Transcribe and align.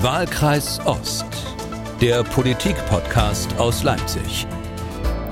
Wahlkreis 0.00 0.78
Ost, 0.86 1.26
der 2.00 2.22
Politik-Podcast 2.22 3.58
aus 3.58 3.82
Leipzig. 3.82 4.46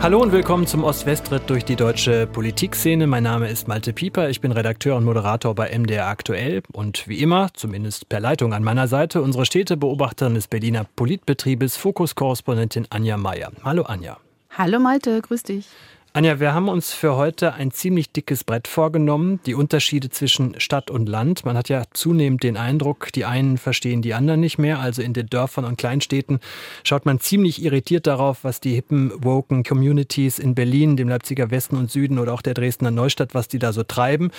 Hallo 0.00 0.20
und 0.20 0.32
willkommen 0.32 0.66
zum 0.66 0.82
Ost-West-Ritt 0.82 1.48
durch 1.48 1.64
die 1.64 1.76
deutsche 1.76 2.26
Politikszene. 2.26 3.06
Mein 3.06 3.22
Name 3.22 3.48
ist 3.48 3.68
Malte 3.68 3.92
Pieper, 3.92 4.28
ich 4.28 4.40
bin 4.40 4.50
Redakteur 4.50 4.96
und 4.96 5.04
Moderator 5.04 5.54
bei 5.54 5.70
MDR 5.78 6.08
Aktuell 6.08 6.64
und 6.72 7.06
wie 7.06 7.20
immer, 7.22 7.50
zumindest 7.54 8.08
per 8.08 8.18
Leitung 8.18 8.52
an 8.52 8.64
meiner 8.64 8.88
Seite, 8.88 9.22
unsere 9.22 9.46
Städtebeobachterin 9.46 10.34
des 10.34 10.48
Berliner 10.48 10.84
Politbetriebes, 10.96 11.76
Fokus-Korrespondentin 11.76 12.88
Anja 12.90 13.16
Meier. 13.16 13.52
Hallo 13.62 13.82
Anja. 13.82 14.16
Hallo 14.50 14.80
Malte, 14.80 15.20
grüß 15.22 15.44
dich. 15.44 15.68
Anja, 16.16 16.40
wir 16.40 16.54
haben 16.54 16.70
uns 16.70 16.94
für 16.94 17.16
heute 17.16 17.52
ein 17.52 17.72
ziemlich 17.72 18.10
dickes 18.10 18.42
Brett 18.42 18.68
vorgenommen, 18.68 19.38
die 19.44 19.52
Unterschiede 19.52 20.08
zwischen 20.08 20.58
Stadt 20.58 20.90
und 20.90 21.10
Land. 21.10 21.44
Man 21.44 21.58
hat 21.58 21.68
ja 21.68 21.82
zunehmend 21.92 22.42
den 22.42 22.56
Eindruck, 22.56 23.12
die 23.12 23.26
einen 23.26 23.58
verstehen 23.58 24.00
die 24.00 24.14
anderen 24.14 24.40
nicht 24.40 24.56
mehr. 24.56 24.78
Also 24.78 25.02
in 25.02 25.12
den 25.12 25.26
Dörfern 25.26 25.66
und 25.66 25.76
Kleinstädten 25.76 26.40
schaut 26.84 27.04
man 27.04 27.20
ziemlich 27.20 27.62
irritiert 27.62 28.06
darauf, 28.06 28.44
was 28.44 28.60
die 28.60 28.72
hippen, 28.72 29.12
woken 29.22 29.62
Communities 29.62 30.38
in 30.38 30.54
Berlin, 30.54 30.96
dem 30.96 31.10
Leipziger 31.10 31.50
Westen 31.50 31.76
und 31.76 31.90
Süden 31.90 32.18
oder 32.18 32.32
auch 32.32 32.40
der 32.40 32.54
Dresdner 32.54 32.90
Neustadt, 32.90 33.34
was 33.34 33.46
die 33.46 33.58
da 33.58 33.74
so 33.74 33.82
treiben. 33.82 34.30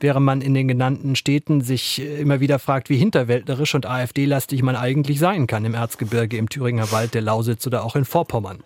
Während 0.00 0.24
man 0.24 0.40
in 0.40 0.54
den 0.54 0.68
genannten 0.68 1.16
Städten 1.16 1.60
sich 1.60 2.00
immer 2.18 2.40
wieder 2.40 2.58
fragt, 2.58 2.88
wie 2.88 2.96
hinterwäldlerisch 2.96 3.74
und 3.74 3.84
AfD-lastig 3.84 4.62
man 4.62 4.74
eigentlich 4.74 5.18
sein 5.18 5.46
kann 5.46 5.66
im 5.66 5.74
Erzgebirge, 5.74 6.38
im 6.38 6.48
Thüringer 6.48 6.90
Wald, 6.92 7.12
der 7.12 7.20
Lausitz 7.20 7.66
oder 7.66 7.84
auch 7.84 7.94
in 7.94 8.06
Vorpommern. 8.06 8.60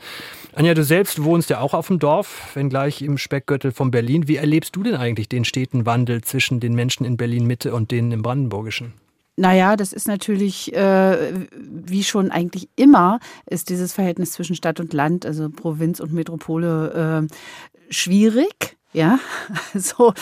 Anja, 0.52 0.74
du 0.74 0.84
selbst 0.84 1.22
wohnst 1.22 1.50
ja 1.50 1.60
auch 1.60 1.74
auf 1.74 1.86
dem 1.86 1.98
Dorf, 1.98 2.56
wenn 2.60 2.68
gleich 2.68 3.00
im 3.00 3.16
Speckgürtel 3.16 3.72
von 3.72 3.90
Berlin. 3.90 4.28
Wie 4.28 4.36
erlebst 4.36 4.76
du 4.76 4.82
denn 4.82 4.94
eigentlich 4.94 5.30
den 5.30 5.46
steten 5.46 5.86
Wandel 5.86 6.20
zwischen 6.20 6.60
den 6.60 6.74
Menschen 6.74 7.06
in 7.06 7.16
Berlin-Mitte 7.16 7.72
und 7.74 7.90
denen 7.90 8.12
im 8.12 8.20
Brandenburgischen? 8.20 8.92
Naja, 9.36 9.76
das 9.76 9.94
ist 9.94 10.06
natürlich, 10.06 10.74
äh, 10.74 11.46
wie 11.56 12.04
schon 12.04 12.30
eigentlich 12.30 12.68
immer, 12.76 13.18
ist 13.46 13.70
dieses 13.70 13.94
Verhältnis 13.94 14.32
zwischen 14.32 14.54
Stadt 14.54 14.78
und 14.78 14.92
Land, 14.92 15.24
also 15.24 15.48
Provinz 15.48 16.00
und 16.00 16.12
Metropole, 16.12 17.28
äh, 17.30 17.92
schwierig. 17.94 18.76
Ja, 18.92 19.20
so 19.74 20.14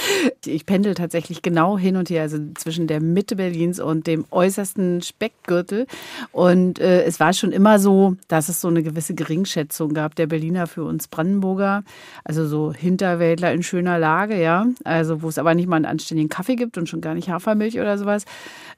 ich 0.45 0.67
pendel 0.67 0.95
tatsächlich 0.95 1.41
genau 1.41 1.79
hin 1.79 1.97
und 1.97 2.11
her, 2.11 2.23
also 2.23 2.39
zwischen 2.55 2.87
der 2.87 3.01
Mitte 3.01 3.35
Berlins 3.35 3.81
und 3.81 4.07
dem 4.07 4.27
äußersten 4.31 5.01
Speckgürtel. 5.01 5.87
Und 6.33 6.79
äh, 6.79 7.03
es 7.05 7.19
war 7.19 7.33
schon 7.33 7.53
immer 7.53 7.79
so, 7.79 8.17
dass 8.29 8.51
es 8.51 8.61
so 8.61 8.69
eine 8.69 8.83
gewisse 8.83 9.15
Geringschätzung 9.15 9.95
gab 9.95 10.17
der 10.17 10.27
Berliner 10.27 10.67
für 10.67 10.85
uns 10.85 11.09
Brandenburger, 11.09 11.83
also 12.25 12.47
so 12.47 12.71
Hinterwäldler 12.75 13.53
in 13.53 13.63
schöner 13.63 13.99
Lage, 13.99 14.39
ja, 14.39 14.67
also 14.85 15.23
wo 15.23 15.29
es 15.29 15.39
aber 15.39 15.55
nicht 15.55 15.67
mal 15.67 15.77
einen 15.77 15.87
anständigen 15.87 16.29
Kaffee 16.29 16.57
gibt 16.57 16.77
und 16.77 16.91
schon 16.91 17.01
gar 17.01 17.15
nicht 17.15 17.31
Hafermilch 17.31 17.81
oder 17.81 17.97
sowas. 17.97 18.27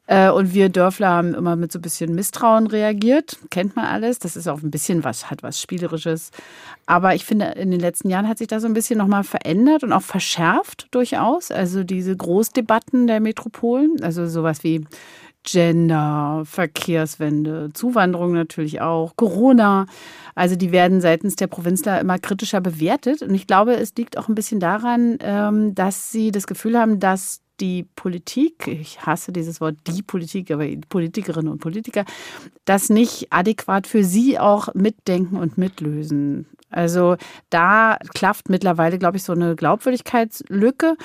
Äh, 0.06 0.30
und 0.30 0.54
wir 0.54 0.68
Dörfler 0.70 1.08
haben 1.08 1.34
immer 1.34 1.54
mit 1.56 1.70
so 1.70 1.78
ein 1.78 1.82
bisschen 1.82 2.14
Misstrauen 2.14 2.66
reagiert, 2.66 3.38
kennt 3.50 3.76
man 3.76 3.86
alles. 3.86 4.18
Das 4.18 4.36
ist 4.36 4.48
auch 4.48 4.62
ein 4.62 4.70
bisschen 4.70 5.04
was, 5.04 5.30
hat 5.30 5.42
was 5.42 5.60
Spielerisches. 5.60 6.32
Aber 6.86 7.14
ich 7.14 7.24
finde, 7.24 7.46
in 7.52 7.70
den 7.70 7.78
letzten 7.78 8.10
Jahren 8.10 8.26
hat 8.26 8.38
sich 8.38 8.48
das 8.48 8.62
so 8.62 8.68
ein 8.68 8.74
bisschen 8.74 8.98
nochmal 8.98 9.22
verändert 9.22 9.79
verändert 9.80 9.82
und 9.82 9.92
auch 9.92 10.02
verschärft 10.02 10.88
durchaus. 10.90 11.50
Also 11.50 11.84
diese 11.84 12.16
Großdebatten 12.16 13.06
der 13.06 13.20
Metropolen, 13.20 14.02
also 14.02 14.26
sowas 14.26 14.62
wie 14.62 14.84
Gender, 15.42 16.42
Verkehrswende, 16.44 17.70
Zuwanderung 17.72 18.34
natürlich 18.34 18.82
auch, 18.82 19.16
Corona. 19.16 19.86
Also 20.34 20.54
die 20.54 20.70
werden 20.70 21.00
seitens 21.00 21.36
der 21.36 21.46
Provinzler 21.46 21.98
immer 22.00 22.18
kritischer 22.18 22.60
bewertet. 22.60 23.22
Und 23.22 23.34
ich 23.34 23.46
glaube, 23.46 23.74
es 23.74 23.94
liegt 23.96 24.18
auch 24.18 24.28
ein 24.28 24.34
bisschen 24.34 24.60
daran, 24.60 25.16
ähm, 25.20 25.74
dass 25.74 26.12
sie 26.12 26.30
das 26.30 26.46
Gefühl 26.46 26.78
haben, 26.78 27.00
dass 27.00 27.39
die 27.60 27.84
Politik, 27.96 28.66
ich 28.66 29.04
hasse 29.04 29.32
dieses 29.32 29.60
Wort 29.60 29.76
die 29.86 30.02
Politik, 30.02 30.50
aber 30.50 30.66
Politikerinnen 30.88 31.50
und 31.50 31.60
Politiker, 31.60 32.04
das 32.64 32.88
nicht 32.88 33.32
adäquat 33.32 33.86
für 33.86 34.04
sie 34.04 34.38
auch 34.38 34.74
mitdenken 34.74 35.36
und 35.36 35.58
mitlösen. 35.58 36.46
Also 36.70 37.16
da 37.50 37.98
klafft 38.14 38.48
mittlerweile, 38.48 38.98
glaube 38.98 39.16
ich, 39.16 39.24
so 39.24 39.32
eine 39.32 39.56
Glaubwürdigkeitslücke. 39.56 40.96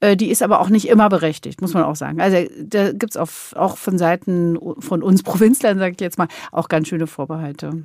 Äh, 0.00 0.16
die 0.16 0.30
ist 0.30 0.42
aber 0.42 0.60
auch 0.60 0.68
nicht 0.68 0.88
immer 0.88 1.08
berechtigt, 1.08 1.60
muss 1.60 1.74
man 1.74 1.82
auch 1.82 1.96
sagen. 1.96 2.20
Also 2.20 2.48
da 2.60 2.92
gibt 2.92 3.16
es 3.16 3.16
auch 3.16 3.76
von 3.76 3.98
Seiten 3.98 4.58
von 4.78 5.02
uns 5.02 5.22
Provinzlern, 5.22 5.78
sage 5.78 5.94
ich 5.94 6.00
jetzt 6.00 6.18
mal, 6.18 6.28
auch 6.52 6.68
ganz 6.68 6.88
schöne 6.88 7.06
Vorbehalte. 7.06 7.82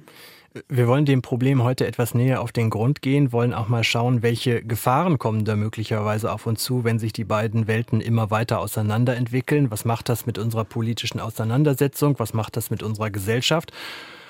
Wir 0.69 0.88
wollen 0.88 1.06
dem 1.06 1.24
Problem 1.24 1.64
heute 1.64 1.88
etwas 1.88 2.14
näher 2.14 2.40
auf 2.40 2.52
den 2.52 2.69
Grund 2.69 3.02
gehen, 3.02 3.31
wollen 3.31 3.56
auch 3.56 3.69
mal 3.69 3.84
schauen, 3.84 4.22
welche 4.22 4.64
Gefahren 4.64 5.18
kommen 5.18 5.46
da 5.46 5.56
möglicherweise 5.56 6.31
auf 6.31 6.46
uns 6.46 6.64
zu, 6.64 6.84
wenn 6.84 7.00
sich 7.00 7.12
die 7.12 7.24
beiden 7.24 7.66
Welten 7.66 8.02
immer 8.02 8.30
weiter 8.30 8.59
auseinanderentwickeln. 8.59 9.72
Was 9.72 9.84
macht 9.84 10.09
das 10.09 10.28
mit 10.28 10.38
unserer 10.38 10.64
politischen 10.64 11.19
Auseinandersetzung? 11.19 12.19
Was 12.19 12.36
macht 12.36 12.56
das 12.56 12.69
mit 12.69 12.84
unserer 12.84 13.09
Gesellschaft? 13.09 13.72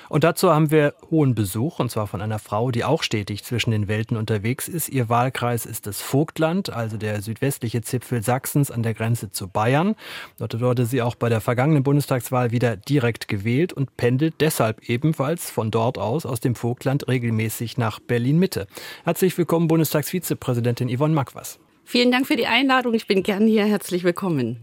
Und 0.09 0.23
dazu 0.23 0.51
haben 0.51 0.71
wir 0.71 0.93
hohen 1.09 1.35
Besuch, 1.35 1.79
und 1.79 1.89
zwar 1.89 2.07
von 2.07 2.21
einer 2.21 2.39
Frau, 2.39 2.71
die 2.71 2.83
auch 2.83 3.03
stetig 3.03 3.43
zwischen 3.43 3.71
den 3.71 3.87
Welten 3.87 4.17
unterwegs 4.17 4.67
ist. 4.67 4.89
Ihr 4.89 5.09
Wahlkreis 5.09 5.65
ist 5.65 5.87
das 5.87 6.01
Vogtland, 6.01 6.71
also 6.71 6.97
der 6.97 7.21
südwestliche 7.21 7.81
Zipfel 7.81 8.23
Sachsens 8.23 8.71
an 8.71 8.83
der 8.83 8.93
Grenze 8.93 9.31
zu 9.31 9.47
Bayern. 9.47 9.95
Dort 10.37 10.59
wurde 10.59 10.85
sie 10.85 11.01
auch 11.01 11.15
bei 11.15 11.29
der 11.29 11.41
vergangenen 11.41 11.83
Bundestagswahl 11.83 12.51
wieder 12.51 12.75
direkt 12.75 13.27
gewählt 13.27 13.73
und 13.73 13.97
pendelt 13.97 14.35
deshalb 14.39 14.89
ebenfalls 14.89 15.49
von 15.49 15.71
dort 15.71 15.97
aus, 15.97 16.25
aus 16.25 16.39
dem 16.39 16.55
Vogtland, 16.55 17.07
regelmäßig 17.07 17.77
nach 17.77 17.99
Berlin-Mitte. 17.99 18.67
Herzlich 19.03 19.37
willkommen, 19.37 19.67
Bundestagsvizepräsidentin 19.67 20.95
Yvonne 20.95 21.13
Makwas. 21.13 21.59
Vielen 21.85 22.11
Dank 22.11 22.27
für 22.27 22.35
die 22.35 22.47
Einladung. 22.47 22.93
Ich 22.93 23.07
bin 23.07 23.23
gern 23.23 23.47
hier. 23.47 23.65
Herzlich 23.65 24.03
willkommen. 24.03 24.57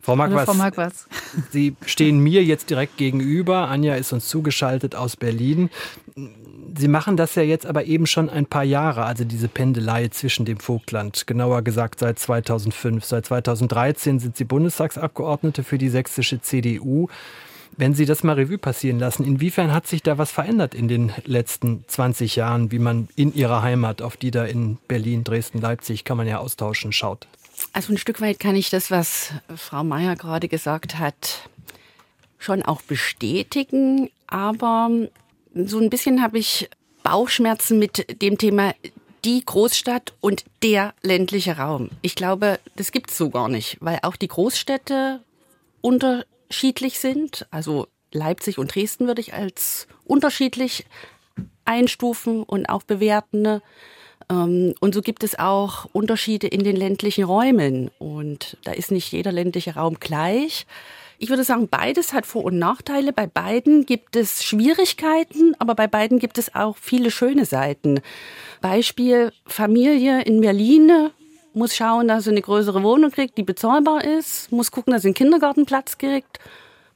Frau 0.00 0.16
Magwas, 0.16 0.44
Frau 0.44 0.54
Magwas. 0.54 1.06
Sie 1.50 1.76
stehen 1.84 2.20
mir 2.20 2.42
jetzt 2.44 2.70
direkt 2.70 2.96
gegenüber. 2.96 3.68
Anja 3.68 3.94
ist 3.94 4.12
uns 4.12 4.28
zugeschaltet 4.28 4.94
aus 4.94 5.16
Berlin. 5.16 5.70
Sie 6.76 6.88
machen 6.88 7.16
das 7.16 7.34
ja 7.34 7.42
jetzt 7.42 7.66
aber 7.66 7.84
eben 7.84 8.06
schon 8.06 8.30
ein 8.30 8.46
paar 8.46 8.64
Jahre, 8.64 9.04
also 9.04 9.24
diese 9.24 9.48
Pendelei 9.48 10.08
zwischen 10.08 10.44
dem 10.44 10.60
Vogtland. 10.60 11.26
Genauer 11.26 11.62
gesagt 11.62 11.98
seit 11.98 12.18
2005. 12.18 13.04
Seit 13.04 13.26
2013 13.26 14.18
sind 14.18 14.36
Sie 14.36 14.44
Bundestagsabgeordnete 14.44 15.64
für 15.64 15.78
die 15.78 15.88
sächsische 15.88 16.40
CDU. 16.40 17.08
Wenn 17.76 17.94
Sie 17.94 18.06
das 18.06 18.24
mal 18.24 18.34
Revue 18.34 18.58
passieren 18.58 18.98
lassen, 18.98 19.24
inwiefern 19.24 19.72
hat 19.72 19.86
sich 19.86 20.02
da 20.02 20.18
was 20.18 20.30
verändert 20.30 20.74
in 20.74 20.88
den 20.88 21.12
letzten 21.24 21.84
20 21.86 22.36
Jahren, 22.36 22.72
wie 22.72 22.78
man 22.78 23.08
in 23.14 23.34
Ihrer 23.34 23.62
Heimat, 23.62 24.02
auf 24.02 24.16
die 24.16 24.30
da 24.30 24.44
in 24.44 24.78
Berlin, 24.88 25.24
Dresden, 25.24 25.60
Leipzig, 25.60 26.04
kann 26.04 26.16
man 26.16 26.26
ja 26.26 26.38
austauschen, 26.38 26.92
schaut? 26.92 27.28
Also 27.72 27.92
ein 27.92 27.98
Stück 27.98 28.20
weit 28.20 28.38
kann 28.38 28.56
ich 28.56 28.70
das, 28.70 28.90
was 28.90 29.32
Frau 29.54 29.84
Mayer 29.84 30.16
gerade 30.16 30.48
gesagt 30.48 30.98
hat, 30.98 31.48
schon 32.38 32.62
auch 32.62 32.82
bestätigen. 32.82 34.10
Aber 34.26 34.90
so 35.54 35.78
ein 35.78 35.90
bisschen 35.90 36.22
habe 36.22 36.38
ich 36.38 36.68
Bauchschmerzen 37.02 37.78
mit 37.78 38.22
dem 38.22 38.38
Thema 38.38 38.74
die 39.24 39.44
Großstadt 39.44 40.14
und 40.20 40.44
der 40.62 40.94
ländliche 41.02 41.56
Raum. 41.56 41.90
Ich 42.02 42.14
glaube, 42.14 42.60
das 42.76 42.92
gibt 42.92 43.10
es 43.10 43.18
so 43.18 43.30
gar 43.30 43.48
nicht, 43.48 43.76
weil 43.80 43.98
auch 44.02 44.16
die 44.16 44.28
Großstädte 44.28 45.20
unterschiedlich 46.48 46.98
sind. 46.98 47.46
Also 47.50 47.88
Leipzig 48.12 48.58
und 48.58 48.74
Dresden 48.74 49.06
würde 49.06 49.20
ich 49.20 49.34
als 49.34 49.86
unterschiedlich 50.04 50.86
einstufen 51.64 52.42
und 52.42 52.68
auch 52.68 52.82
bewerten. 52.82 53.60
Ähm, 54.30 54.74
und 54.80 54.94
so 54.94 55.02
gibt 55.02 55.24
es 55.24 55.38
auch 55.38 55.86
Unterschiede 55.92 56.46
in 56.46 56.64
den 56.64 56.76
ländlichen 56.76 57.24
Räumen. 57.24 57.90
Und 57.98 58.56
da 58.64 58.72
ist 58.72 58.90
nicht 58.90 59.12
jeder 59.12 59.30
ländliche 59.30 59.74
Raum 59.74 60.00
gleich. 60.00 60.66
Ich 61.18 61.28
würde 61.28 61.44
sagen, 61.44 61.68
beides 61.68 62.12
hat 62.12 62.24
Vor- 62.24 62.44
und 62.44 62.58
Nachteile. 62.58 63.12
Bei 63.12 63.26
beiden 63.26 63.84
gibt 63.84 64.16
es 64.16 64.44
Schwierigkeiten, 64.44 65.54
aber 65.58 65.74
bei 65.74 65.88
beiden 65.88 66.18
gibt 66.18 66.38
es 66.38 66.54
auch 66.54 66.76
viele 66.78 67.10
schöne 67.10 67.44
Seiten. 67.44 68.00
Beispiel 68.60 69.32
Familie 69.44 70.22
in 70.22 70.40
Berlin 70.40 71.10
muss 71.54 71.74
schauen, 71.74 72.08
dass 72.08 72.24
sie 72.24 72.30
eine 72.30 72.42
größere 72.42 72.82
Wohnung 72.82 73.10
kriegt, 73.10 73.36
die 73.38 73.42
bezahlbar 73.42 74.04
ist, 74.04 74.52
muss 74.52 74.70
gucken, 74.70 74.92
dass 74.92 75.02
sie 75.02 75.08
einen 75.08 75.14
Kindergartenplatz 75.14 75.98
kriegt. 75.98 76.38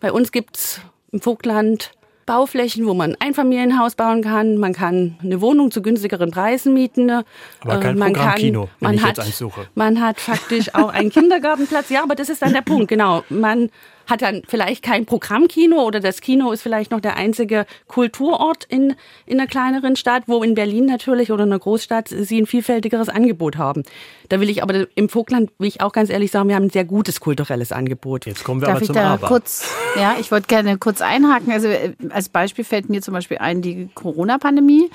Bei 0.01 0.13
uns 0.13 0.33
gibt 0.33 0.57
es 0.57 0.81
im 1.11 1.21
Vogtland 1.21 1.93
Bauflächen, 2.27 2.87
wo 2.87 2.95
man 2.95 3.13
ein 3.13 3.21
Einfamilienhaus 3.21 3.95
bauen 3.95 4.23
kann. 4.23 4.57
Man 4.57 4.73
kann 4.73 5.17
eine 5.23 5.41
Wohnung 5.41 5.71
zu 5.71 5.83
günstigeren 5.83 6.31
Preisen 6.31 6.73
mieten. 6.73 7.11
Aber 7.11 7.81
kein 7.81 7.97
äh, 7.97 7.99
man 7.99 8.13
Programmkino, 8.13 8.69
wenn 8.81 8.87
man 8.87 8.95
ich 8.95 9.03
hat, 9.03 9.19
jetzt 9.19 9.27
eins 9.27 9.39
suche. 9.39 9.67
Man 9.75 10.01
hat 10.01 10.21
faktisch 10.21 10.75
auch 10.75 10.89
einen 10.89 11.11
Kindergartenplatz. 11.11 11.91
Ja, 11.91 12.03
aber 12.03 12.15
das 12.15 12.29
ist 12.29 12.43
dann 12.43 12.53
der 12.53 12.63
Punkt, 12.63 12.89
genau. 12.89 13.25
Man 13.29 13.71
hat 14.07 14.23
dann 14.23 14.43
vielleicht 14.47 14.83
kein 14.83 15.07
Programmkino 15.07 15.83
oder 15.83 16.01
das 16.01 16.21
Kino 16.21 16.53
ist 16.53 16.63
vielleicht 16.63 16.91
noch 16.91 17.01
der 17.01 17.17
einzige 17.17 17.67
Kulturort 17.89 18.65
in, 18.65 18.95
in 19.27 19.41
einer 19.41 19.49
kleineren 19.49 19.97
Stadt, 19.97 20.25
wo 20.27 20.43
in 20.43 20.55
Berlin 20.55 20.87
natürlich 20.87 21.33
oder 21.33 21.45
in 21.45 21.51
einer 21.51 21.59
Großstadt 21.59 22.09
sie 22.09 22.41
ein 22.41 22.47
vielfältigeres 22.47 23.09
Angebot 23.09 23.57
haben. 23.57 23.83
Da 24.29 24.41
will 24.41 24.49
ich 24.49 24.63
aber 24.63 24.87
im 24.95 25.09
Vogtland, 25.09 25.51
will 25.59 25.69
ich 25.69 25.81
auch 25.81 25.93
ganz 25.93 26.11
ehrlich 26.11 26.31
sagen, 26.31 26.49
wir 26.49 26.57
haben 26.57 26.65
ein 26.65 26.71
sehr 26.71 26.85
gutes 26.85 27.21
kulturelles 27.21 27.73
Angebot. 27.73 28.27
Jetzt 28.27 28.45
kommen 28.45 28.61
wir 28.61 28.67
Darf 28.67 28.77
aber 28.77 28.87
zum 28.87 28.97
ich 28.97 29.03
da 29.03 29.13
Aber. 29.15 29.29
kurz, 29.29 29.69
ja, 29.97 30.17
ich 30.19 30.31
wollte 30.31 30.47
gerne 30.47 30.79
kurz 30.79 31.01
einhaken. 31.01 31.53
Also 31.53 31.69
äh, 31.69 31.93
als 32.11 32.29
Beispiel 32.29 32.65
fällt 32.65 32.89
mir 32.89 33.03
zum 33.03 33.15
Beispiel 33.15 33.39
ein 33.39 33.63
die 33.63 33.89
Corona-Pandemie 33.95 34.91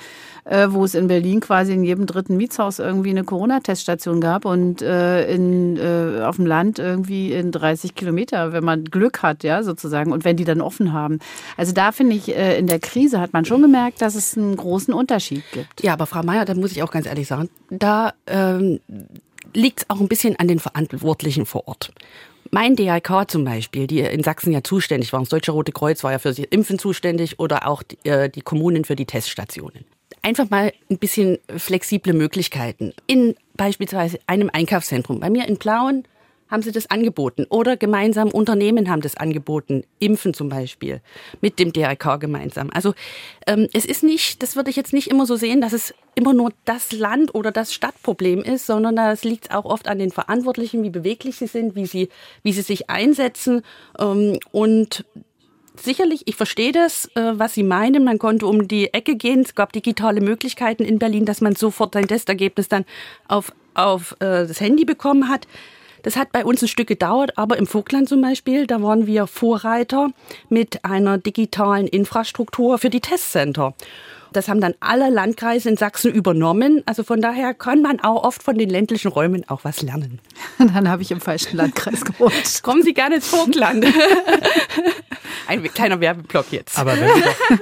wo 0.70 0.84
es 0.84 0.94
in 0.94 1.08
Berlin 1.08 1.40
quasi 1.40 1.72
in 1.72 1.84
jedem 1.84 2.06
dritten 2.06 2.36
Mietshaus 2.36 2.78
irgendwie 2.78 3.10
eine 3.10 3.24
Corona-Teststation 3.24 4.20
gab 4.20 4.44
und 4.44 4.80
äh, 4.80 5.30
in, 5.32 5.76
äh, 5.76 6.22
auf 6.22 6.36
dem 6.36 6.46
Land 6.46 6.78
irgendwie 6.78 7.32
in 7.32 7.52
30 7.52 7.94
Kilometer, 7.94 8.52
wenn 8.52 8.64
man 8.64 8.84
Glück 8.84 9.22
hat, 9.22 9.44
ja, 9.44 9.62
sozusagen, 9.62 10.12
und 10.12 10.24
wenn 10.24 10.36
die 10.36 10.44
dann 10.44 10.60
offen 10.60 10.92
haben. 10.92 11.18
Also 11.56 11.72
da 11.72 11.92
finde 11.92 12.16
ich, 12.16 12.34
äh, 12.34 12.58
in 12.58 12.66
der 12.66 12.78
Krise 12.78 13.20
hat 13.20 13.32
man 13.32 13.44
schon 13.44 13.62
gemerkt, 13.62 14.00
dass 14.00 14.14
es 14.14 14.36
einen 14.36 14.56
großen 14.56 14.94
Unterschied 14.94 15.42
gibt. 15.52 15.82
Ja, 15.82 15.92
aber 15.92 16.06
Frau 16.06 16.22
Meier, 16.22 16.44
da 16.44 16.54
muss 16.54 16.72
ich 16.72 16.82
auch 16.82 16.90
ganz 16.90 17.06
ehrlich 17.06 17.26
sagen, 17.26 17.50
da 17.70 18.14
ähm, 18.26 18.80
liegt 19.54 19.80
es 19.80 19.90
auch 19.90 20.00
ein 20.00 20.08
bisschen 20.08 20.36
an 20.36 20.48
den 20.48 20.58
Verantwortlichen 20.58 21.46
vor 21.46 21.68
Ort. 21.68 21.92
Mein 22.50 22.76
DRK 22.76 23.28
zum 23.28 23.44
Beispiel, 23.44 23.86
die 23.86 24.00
in 24.00 24.22
Sachsen 24.22 24.52
ja 24.52 24.62
zuständig 24.62 25.12
waren, 25.12 25.22
das 25.22 25.28
Deutsche 25.28 25.52
Rote 25.52 25.72
Kreuz 25.72 26.02
war 26.02 26.12
ja 26.12 26.18
für 26.18 26.32
die 26.32 26.44
Impfen 26.44 26.78
zuständig 26.78 27.38
oder 27.38 27.66
auch 27.66 27.82
die, 27.82 27.98
äh, 28.08 28.30
die 28.30 28.40
Kommunen 28.40 28.84
für 28.84 28.96
die 28.96 29.04
Teststationen. 29.04 29.84
Einfach 30.22 30.50
mal 30.50 30.72
ein 30.90 30.98
bisschen 30.98 31.38
flexible 31.56 32.12
Möglichkeiten. 32.12 32.92
In 33.06 33.34
beispielsweise 33.56 34.18
einem 34.26 34.50
Einkaufszentrum. 34.52 35.20
Bei 35.20 35.30
mir 35.30 35.46
in 35.46 35.58
Plauen 35.58 36.04
haben 36.50 36.62
sie 36.62 36.72
das 36.72 36.90
angeboten. 36.90 37.46
Oder 37.50 37.76
gemeinsam 37.76 38.28
Unternehmen 38.28 38.88
haben 38.88 39.02
das 39.02 39.16
angeboten. 39.16 39.84
Impfen 39.98 40.34
zum 40.34 40.48
Beispiel. 40.48 41.00
Mit 41.40 41.58
dem 41.58 41.72
DRK 41.72 42.18
gemeinsam. 42.18 42.70
Also 42.72 42.94
ähm, 43.46 43.68
es 43.72 43.84
ist 43.84 44.02
nicht, 44.02 44.42
das 44.42 44.56
würde 44.56 44.70
ich 44.70 44.76
jetzt 44.76 44.92
nicht 44.92 45.08
immer 45.08 45.26
so 45.26 45.36
sehen, 45.36 45.60
dass 45.60 45.72
es 45.72 45.94
immer 46.14 46.32
nur 46.32 46.52
das 46.64 46.92
Land 46.92 47.34
oder 47.34 47.52
das 47.52 47.72
Stadtproblem 47.72 48.42
ist, 48.42 48.66
sondern 48.66 48.96
das 48.96 49.24
liegt 49.24 49.54
auch 49.54 49.64
oft 49.64 49.88
an 49.88 49.98
den 49.98 50.10
Verantwortlichen, 50.10 50.82
wie 50.82 50.90
beweglich 50.90 51.36
sie 51.36 51.46
sind, 51.46 51.76
wie 51.76 51.86
sie, 51.86 52.08
wie 52.42 52.52
sie 52.52 52.62
sich 52.62 52.90
einsetzen. 52.90 53.62
Ähm, 53.98 54.38
und 54.50 55.04
sicherlich, 55.82 56.22
ich 56.26 56.36
verstehe 56.36 56.72
das, 56.72 57.06
äh, 57.14 57.32
was 57.34 57.54
Sie 57.54 57.62
meinen. 57.62 58.04
Man 58.04 58.18
konnte 58.18 58.46
um 58.46 58.68
die 58.68 58.92
Ecke 58.92 59.16
gehen. 59.16 59.40
Es 59.40 59.54
gab 59.54 59.72
digitale 59.72 60.20
Möglichkeiten 60.20 60.84
in 60.84 60.98
Berlin, 60.98 61.24
dass 61.24 61.40
man 61.40 61.54
sofort 61.54 61.94
sein 61.94 62.08
Testergebnis 62.08 62.68
dann 62.68 62.84
auf, 63.26 63.52
auf 63.74 64.12
äh, 64.20 64.46
das 64.46 64.60
Handy 64.60 64.84
bekommen 64.84 65.28
hat. 65.28 65.46
Das 66.02 66.16
hat 66.16 66.32
bei 66.32 66.44
uns 66.44 66.62
ein 66.62 66.68
Stück 66.68 66.86
gedauert, 66.86 67.36
aber 67.36 67.58
im 67.58 67.66
Vogtland 67.66 68.08
zum 68.08 68.20
Beispiel, 68.20 68.66
da 68.66 68.82
waren 68.82 69.06
wir 69.06 69.26
Vorreiter 69.26 70.10
mit 70.48 70.84
einer 70.84 71.18
digitalen 71.18 71.86
Infrastruktur 71.86 72.78
für 72.78 72.90
die 72.90 73.00
Testcenter. 73.00 73.74
Das 74.32 74.48
haben 74.48 74.60
dann 74.60 74.74
alle 74.80 75.10
Landkreise 75.10 75.68
in 75.68 75.76
Sachsen 75.76 76.12
übernommen. 76.12 76.82
Also 76.86 77.02
von 77.02 77.20
daher 77.20 77.54
kann 77.54 77.82
man 77.82 78.00
auch 78.00 78.24
oft 78.24 78.42
von 78.42 78.58
den 78.58 78.68
ländlichen 78.70 79.08
Räumen 79.08 79.48
auch 79.48 79.64
was 79.64 79.82
lernen. 79.82 80.20
Dann 80.58 80.88
habe 80.88 81.02
ich 81.02 81.10
im 81.10 81.20
falschen 81.20 81.56
Landkreis 81.56 82.04
gewohnt. 82.04 82.32
Kommen 82.62 82.82
Sie 82.82 82.94
gerne 82.94 83.16
ins 83.16 83.28
Vogtland. 83.28 83.86
Ein 85.46 85.62
kleiner 85.62 86.00
Werbeblock 86.00 86.52
jetzt. 86.52 86.78
Aber 86.78 86.94
wenn 86.96 87.06
wir 87.06 87.22
doch, 87.22 87.58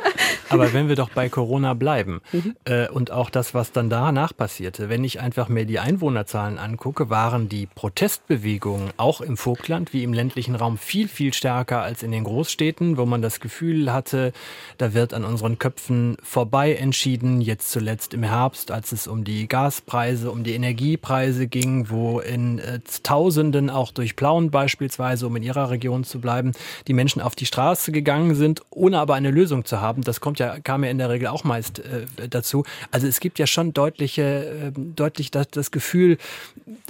aber 0.49 0.73
wenn 0.73 0.89
wir 0.89 0.97
doch 0.97 1.11
bei 1.11 1.29
Corona 1.29 1.75
bleiben 1.75 2.21
mhm. 2.33 2.57
äh, 2.65 2.89
und 2.89 3.11
auch 3.13 3.31
das, 3.31 3.55
was 3.55 3.71
dann 3.71 3.91
danach 3.91 4.37
passierte, 4.37 4.89
wenn 4.89 5.05
ich 5.05 5.21
einfach 5.21 5.49
mir 5.49 5.67
die 5.67 5.79
Einwohnerzahlen 5.79 6.59
angucke, 6.59 7.11
waren 7.11 7.49
die 7.49 7.67
Protestbewegungen 7.67 8.91
auch 8.97 9.21
im 9.21 9.37
Vogtland 9.37 9.93
wie 9.93 10.03
im 10.03 10.13
ländlichen 10.13 10.57
Raum 10.57 10.79
viel, 10.79 11.07
viel 11.07 11.33
stärker 11.33 11.83
als 11.83 12.03
in 12.03 12.11
den 12.11 12.25
Großstädten, 12.25 12.97
wo 12.97 13.07
man 13.07 13.23
das 13.23 13.39
Gefühl 13.39 13.93
hatte, 13.93 14.33
da 14.79 14.95
wird 14.95 15.15
an 15.15 15.25
unseren 15.25 15.59
Köpfen 15.59 16.17
vorbei 16.23 16.56
entschieden. 16.65 17.41
Jetzt 17.41 17.71
zuletzt 17.71 18.15
im 18.15 18.23
Herbst, 18.23 18.71
als 18.71 18.93
es 18.93 19.07
um 19.07 19.25
die 19.25 19.49
Gaspreise, 19.49 20.31
um 20.31 20.45
die 20.45 20.55
Energiepreise 20.55 21.47
ging, 21.47 21.91
wo 21.91 22.21
in 22.21 22.59
äh, 22.59 22.81
Tausenden 23.03 23.71
auch 23.71 23.93
durch 23.93 24.17
Plauen 24.17 24.51
beispielsweise, 24.51 25.27
um 25.27 25.37
in 25.37 25.43
ihrer 25.43 25.71
Region 25.71 26.05
zu 26.05 26.21
bleiben, 26.21 26.53
die 26.87 26.93
Menschen 26.93 27.21
auf 27.23 27.35
die 27.35 27.47
Straße 27.47 27.77
Straße 27.77 27.91
gegangen 27.91 28.35
sind, 28.35 28.63
ohne 28.71 28.99
aber 28.99 29.15
eine 29.15 29.31
Lösung 29.31 29.65
zu 29.65 29.81
haben. 29.81 30.03
Das 30.03 30.21
kommt 30.21 30.39
ja, 30.39 30.61
kam 30.61 30.85
ja 30.85 30.91
in 30.91 30.99
der 30.99 31.11
Regel 31.11 31.29
auch 31.29 31.45
meist 31.45 31.79
äh, 31.81 32.07
dazu. 32.29 32.65
Also 32.91 33.07
es 33.07 33.21
gibt 33.21 33.39
ja 33.39 33.47
schon 33.47 33.73
deutliche, 33.73 34.23
äh, 34.23 34.73
deutlich 34.75 35.31
das, 35.31 35.49
das 35.49 35.71
Gefühl, 35.71 36.19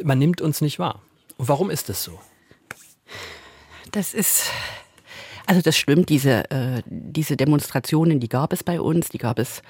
man 0.02 0.18
nimmt 0.18 0.40
uns 0.40 0.60
nicht 0.60 0.78
wahr. 0.78 1.00
Und 1.38 1.48
warum 1.48 1.70
ist 1.70 1.88
das 1.88 2.02
so? 2.02 2.18
Das 3.92 4.12
ist, 4.12 4.50
also 5.46 5.62
das 5.62 5.76
stimmt, 5.76 6.08
diese, 6.08 6.50
äh, 6.50 6.82
diese 6.86 7.36
Demonstrationen, 7.36 8.20
die 8.20 8.28
gab 8.28 8.52
es 8.52 8.62
bei 8.62 8.80
uns, 8.80 9.08
die 9.08 9.18
gab 9.18 9.38
es 9.38 9.62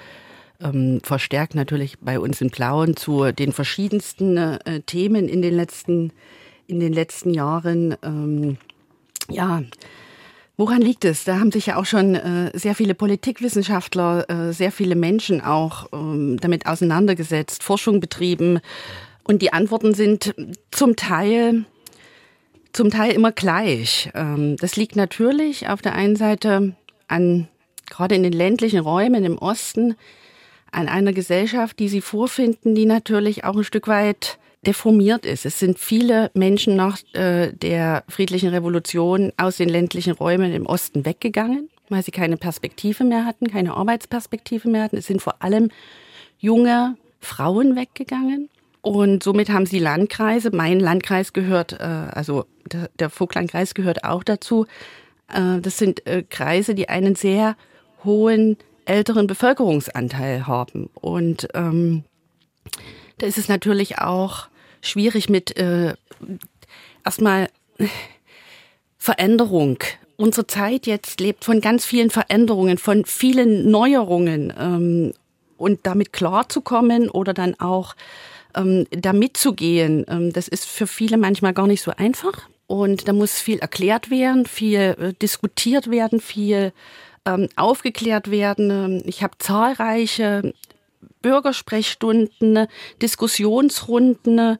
ähm, 0.59 0.99
verstärkt 1.03 1.55
natürlich 1.55 1.99
bei 1.99 2.19
uns 2.19 2.41
in 2.41 2.49
Plauen 2.49 2.95
zu 2.95 3.31
den 3.31 3.53
verschiedensten 3.53 4.37
äh, 4.37 4.81
Themen 4.85 5.29
in 5.29 5.41
den 5.41 5.53
letzten, 5.53 6.11
in 6.65 6.79
den 6.79 6.93
letzten 6.93 7.33
Jahren. 7.33 7.95
Ähm, 8.03 8.57
ja, 9.29 9.61
Woran 10.59 10.81
liegt 10.81 11.05
es? 11.05 11.23
Da 11.23 11.39
haben 11.39 11.51
sich 11.51 11.67
ja 11.67 11.75
auch 11.75 11.85
schon 11.85 12.15
äh, 12.15 12.49
sehr 12.57 12.73
viele 12.73 12.95
Politikwissenschaftler, 12.95 14.27
äh, 14.27 14.53
sehr 14.53 14.71
viele 14.71 14.95
Menschen 14.95 15.39
auch 15.39 15.85
ähm, 15.93 16.39
damit 16.41 16.65
auseinandergesetzt, 16.65 17.61
Forschung 17.61 17.99
betrieben. 17.99 18.59
Und 19.23 19.43
die 19.43 19.53
Antworten 19.53 19.93
sind 19.93 20.33
zum 20.71 20.95
Teil, 20.95 21.65
zum 22.77 22.91
Teil 22.91 23.11
immer 23.11 23.31
gleich. 23.31 24.11
Ähm, 24.13 24.55
das 24.57 24.75
liegt 24.75 24.95
natürlich 24.95 25.67
auf 25.67 25.81
der 25.81 25.95
einen 25.95 26.15
Seite 26.15 26.75
an, 27.07 27.47
gerade 27.89 28.13
in 28.13 28.21
den 28.21 28.33
ländlichen 28.33 28.79
Räumen 28.79 29.25
im 29.25 29.39
Osten, 29.39 29.95
an 30.71 30.87
einer 30.87 31.11
Gesellschaft, 31.11 31.79
die 31.79 31.89
sie 31.89 32.01
vorfinden, 32.01 32.75
die 32.75 32.85
natürlich 32.85 33.43
auch 33.45 33.55
ein 33.55 33.63
Stück 33.63 33.87
weit 33.87 34.37
deformiert 34.65 35.25
ist. 35.25 35.45
Es 35.45 35.57
sind 35.57 35.79
viele 35.79 36.29
Menschen 36.35 36.75
nach 36.75 36.99
äh, 37.13 37.51
der 37.51 38.03
friedlichen 38.09 38.49
Revolution 38.49 39.33
aus 39.37 39.57
den 39.57 39.69
ländlichen 39.69 40.13
Räumen 40.13 40.53
im 40.53 40.67
Osten 40.67 41.03
weggegangen, 41.03 41.69
weil 41.89 42.03
sie 42.03 42.11
keine 42.11 42.37
Perspektive 42.37 43.03
mehr 43.05 43.25
hatten, 43.25 43.47
keine 43.47 43.73
Arbeitsperspektive 43.73 44.69
mehr 44.69 44.83
hatten. 44.83 44.97
Es 44.97 45.07
sind 45.07 45.23
vor 45.23 45.41
allem 45.41 45.71
junge 46.37 46.95
Frauen 47.21 47.75
weggegangen. 47.75 48.49
Und 48.81 49.23
somit 49.23 49.49
haben 49.49 49.65
sie 49.65 49.79
Landkreise. 49.79 50.51
Mein 50.51 50.79
Landkreis 50.79 51.33
gehört, 51.33 51.73
äh, 51.73 51.83
also 51.83 52.45
der, 52.71 52.89
der 52.99 53.09
Vogtlandkreis 53.09 53.73
gehört 53.73 54.03
auch 54.03 54.23
dazu. 54.23 54.65
Äh, 55.33 55.59
das 55.61 55.77
sind 55.77 56.05
äh, 56.07 56.23
Kreise, 56.23 56.75
die 56.75 56.89
einen 56.89 57.15
sehr 57.15 57.55
hohen 58.03 58.57
älteren 58.85 59.27
Bevölkerungsanteil 59.27 60.47
haben. 60.47 60.89
Und 60.93 61.47
ähm, 61.53 62.03
da 63.17 63.27
ist 63.27 63.37
es 63.37 63.49
natürlich 63.49 63.99
auch 63.99 64.47
schwierig 64.81 65.29
mit 65.29 65.57
äh, 65.57 65.93
erstmal 67.03 67.49
Veränderung. 68.97 69.79
Unsere 70.15 70.47
Zeit 70.47 70.87
jetzt 70.87 71.19
lebt 71.19 71.43
von 71.43 71.61
ganz 71.61 71.85
vielen 71.85 72.09
Veränderungen, 72.09 72.77
von 72.77 73.05
vielen 73.05 73.69
Neuerungen. 73.69 74.53
Ähm, 74.57 75.13
und 75.57 75.79
damit 75.83 76.13
klarzukommen 76.13 77.09
oder 77.09 77.33
dann 77.33 77.59
auch 77.59 77.95
ähm, 78.57 78.85
da 78.91 79.13
mitzugehen, 79.13 80.05
ähm, 80.09 80.33
das 80.33 80.47
ist 80.47 80.65
für 80.65 80.87
viele 80.87 81.17
manchmal 81.17 81.53
gar 81.53 81.67
nicht 81.67 81.81
so 81.81 81.91
einfach. 81.95 82.49
Und 82.67 83.07
da 83.07 83.13
muss 83.13 83.39
viel 83.39 83.59
erklärt 83.59 84.09
werden, 84.09 84.45
viel 84.45 84.95
äh, 84.99 85.13
diskutiert 85.13 85.89
werden, 85.89 86.19
viel 86.19 86.73
ähm, 87.25 87.47
aufgeklärt 87.55 88.29
werden. 88.29 89.01
Ich 89.05 89.23
habe 89.23 89.37
zahlreiche 89.37 90.53
Bürgersprechstunden, 91.21 92.67
Diskussionsrunden, 93.01 94.57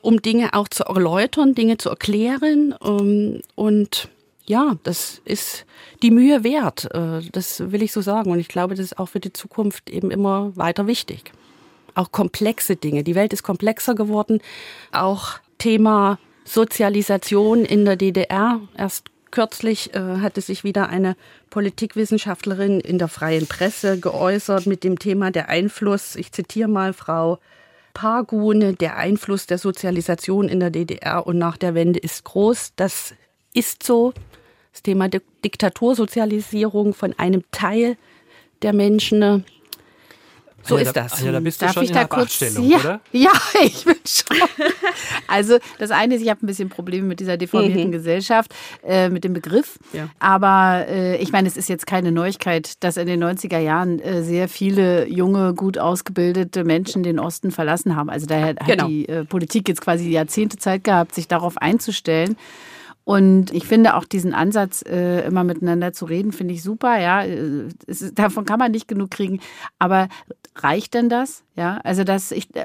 um 0.00 0.22
Dinge 0.22 0.54
auch 0.54 0.68
zu 0.68 0.84
erläutern, 0.84 1.54
Dinge 1.54 1.78
zu 1.78 1.90
erklären. 1.90 2.74
Ähm, 2.82 3.42
und 3.54 4.08
ja, 4.46 4.76
das 4.82 5.20
ist 5.24 5.66
die 6.02 6.10
Mühe 6.10 6.44
wert. 6.44 6.88
Äh, 6.94 7.20
das 7.32 7.70
will 7.70 7.82
ich 7.82 7.92
so 7.92 8.00
sagen. 8.00 8.30
Und 8.30 8.38
ich 8.38 8.48
glaube, 8.48 8.74
das 8.74 8.86
ist 8.86 8.98
auch 8.98 9.10
für 9.10 9.20
die 9.20 9.32
Zukunft 9.32 9.90
eben 9.90 10.10
immer 10.10 10.56
weiter 10.56 10.86
wichtig. 10.86 11.32
Auch 11.94 12.12
komplexe 12.12 12.76
Dinge. 12.76 13.04
Die 13.04 13.14
Welt 13.14 13.32
ist 13.32 13.42
komplexer 13.42 13.94
geworden. 13.94 14.40
Auch 14.92 15.38
Thema 15.58 16.18
Sozialisation 16.44 17.64
in 17.64 17.84
der 17.84 17.96
DDR. 17.96 18.60
Erst 18.76 19.12
Kürzlich 19.32 19.94
äh, 19.94 20.18
hatte 20.18 20.42
sich 20.42 20.62
wieder 20.62 20.90
eine 20.90 21.16
Politikwissenschaftlerin 21.48 22.80
in 22.80 22.98
der 22.98 23.08
freien 23.08 23.46
Presse 23.46 23.98
geäußert 23.98 24.66
mit 24.66 24.84
dem 24.84 24.98
Thema 24.98 25.30
der 25.30 25.48
Einfluss, 25.48 26.16
ich 26.16 26.32
zitiere 26.32 26.68
mal 26.68 26.92
Frau 26.92 27.38
Pargune, 27.94 28.74
der 28.74 28.98
Einfluss 28.98 29.46
der 29.46 29.56
Sozialisation 29.56 30.50
in 30.50 30.60
der 30.60 30.68
DDR 30.68 31.26
und 31.26 31.38
nach 31.38 31.56
der 31.56 31.74
Wende 31.74 31.98
ist 31.98 32.24
groß. 32.24 32.74
Das 32.76 33.14
ist 33.54 33.82
so. 33.82 34.12
Das 34.72 34.82
Thema 34.82 35.08
Diktatursozialisierung 35.08 36.92
von 36.92 37.14
einem 37.18 37.42
Teil 37.52 37.96
der 38.60 38.74
Menschen 38.74 39.46
so 40.64 40.76
Anja, 40.76 40.86
ist 40.88 40.96
das. 40.96 41.12
Anja, 41.18 41.32
da 41.32 41.40
bist 41.40 41.60
du 41.60 41.66
Darf 41.66 41.74
schon 41.74 41.82
ich 41.84 41.90
in 41.90 41.94
da 41.94 42.00
der 42.04 42.08
kurz? 42.08 42.40
Ja, 42.40 42.78
oder? 42.78 43.00
ja, 43.12 43.30
ich 43.64 43.84
bin 43.84 43.96
schon. 44.06 44.36
Also 45.28 45.58
das 45.78 45.90
eine 45.90 46.14
ist, 46.16 46.22
ich 46.22 46.28
habe 46.30 46.44
ein 46.44 46.46
bisschen 46.46 46.68
Probleme 46.68 47.06
mit 47.06 47.20
dieser 47.20 47.36
deformierten 47.36 47.88
Mhm. 47.88 47.92
Gesellschaft, 47.92 48.54
äh, 48.84 49.08
mit 49.08 49.24
dem 49.24 49.32
Begriff. 49.32 49.78
Ja. 49.92 50.08
Aber 50.18 50.86
äh, 50.88 51.16
ich 51.16 51.32
meine, 51.32 51.48
es 51.48 51.56
ist 51.56 51.68
jetzt 51.68 51.86
keine 51.86 52.12
Neuigkeit, 52.12 52.82
dass 52.84 52.96
in 52.96 53.06
den 53.06 53.22
90er 53.22 53.58
Jahren 53.58 53.98
äh, 54.00 54.22
sehr 54.22 54.48
viele 54.48 55.06
junge, 55.08 55.54
gut 55.54 55.78
ausgebildete 55.78 56.64
Menschen 56.64 57.02
den 57.02 57.18
Osten 57.18 57.50
verlassen 57.50 57.96
haben. 57.96 58.10
Also 58.10 58.26
daher 58.26 58.48
hat 58.48 58.66
Genau. 58.66 58.86
die 58.86 59.08
äh, 59.08 59.24
Politik 59.24 59.68
jetzt 59.68 59.80
quasi 59.80 60.08
Jahrzehnte 60.10 60.56
Zeit 60.58 60.84
gehabt, 60.84 61.14
sich 61.14 61.28
darauf 61.28 61.56
einzustellen. 61.58 62.36
Und 63.04 63.52
ich 63.52 63.66
finde 63.66 63.96
auch 63.96 64.04
diesen 64.04 64.32
Ansatz, 64.32 64.82
äh, 64.82 65.26
immer 65.26 65.42
miteinander 65.44 65.92
zu 65.92 66.04
reden, 66.04 66.32
finde 66.32 66.54
ich 66.54 66.62
super. 66.62 67.00
Ja, 67.00 67.22
Äh, 67.24 67.68
ist, 67.86 68.18
davon 68.18 68.44
kann 68.44 68.58
man 68.58 68.70
nicht 68.72 68.88
genug 68.88 69.10
kriegen. 69.10 69.40
Aber 69.78 70.08
reicht 70.56 70.94
denn 70.94 71.08
das? 71.08 71.42
Ja, 71.54 71.80
also 71.84 72.02
das 72.02 72.32
ich, 72.32 72.48
äh, 72.54 72.64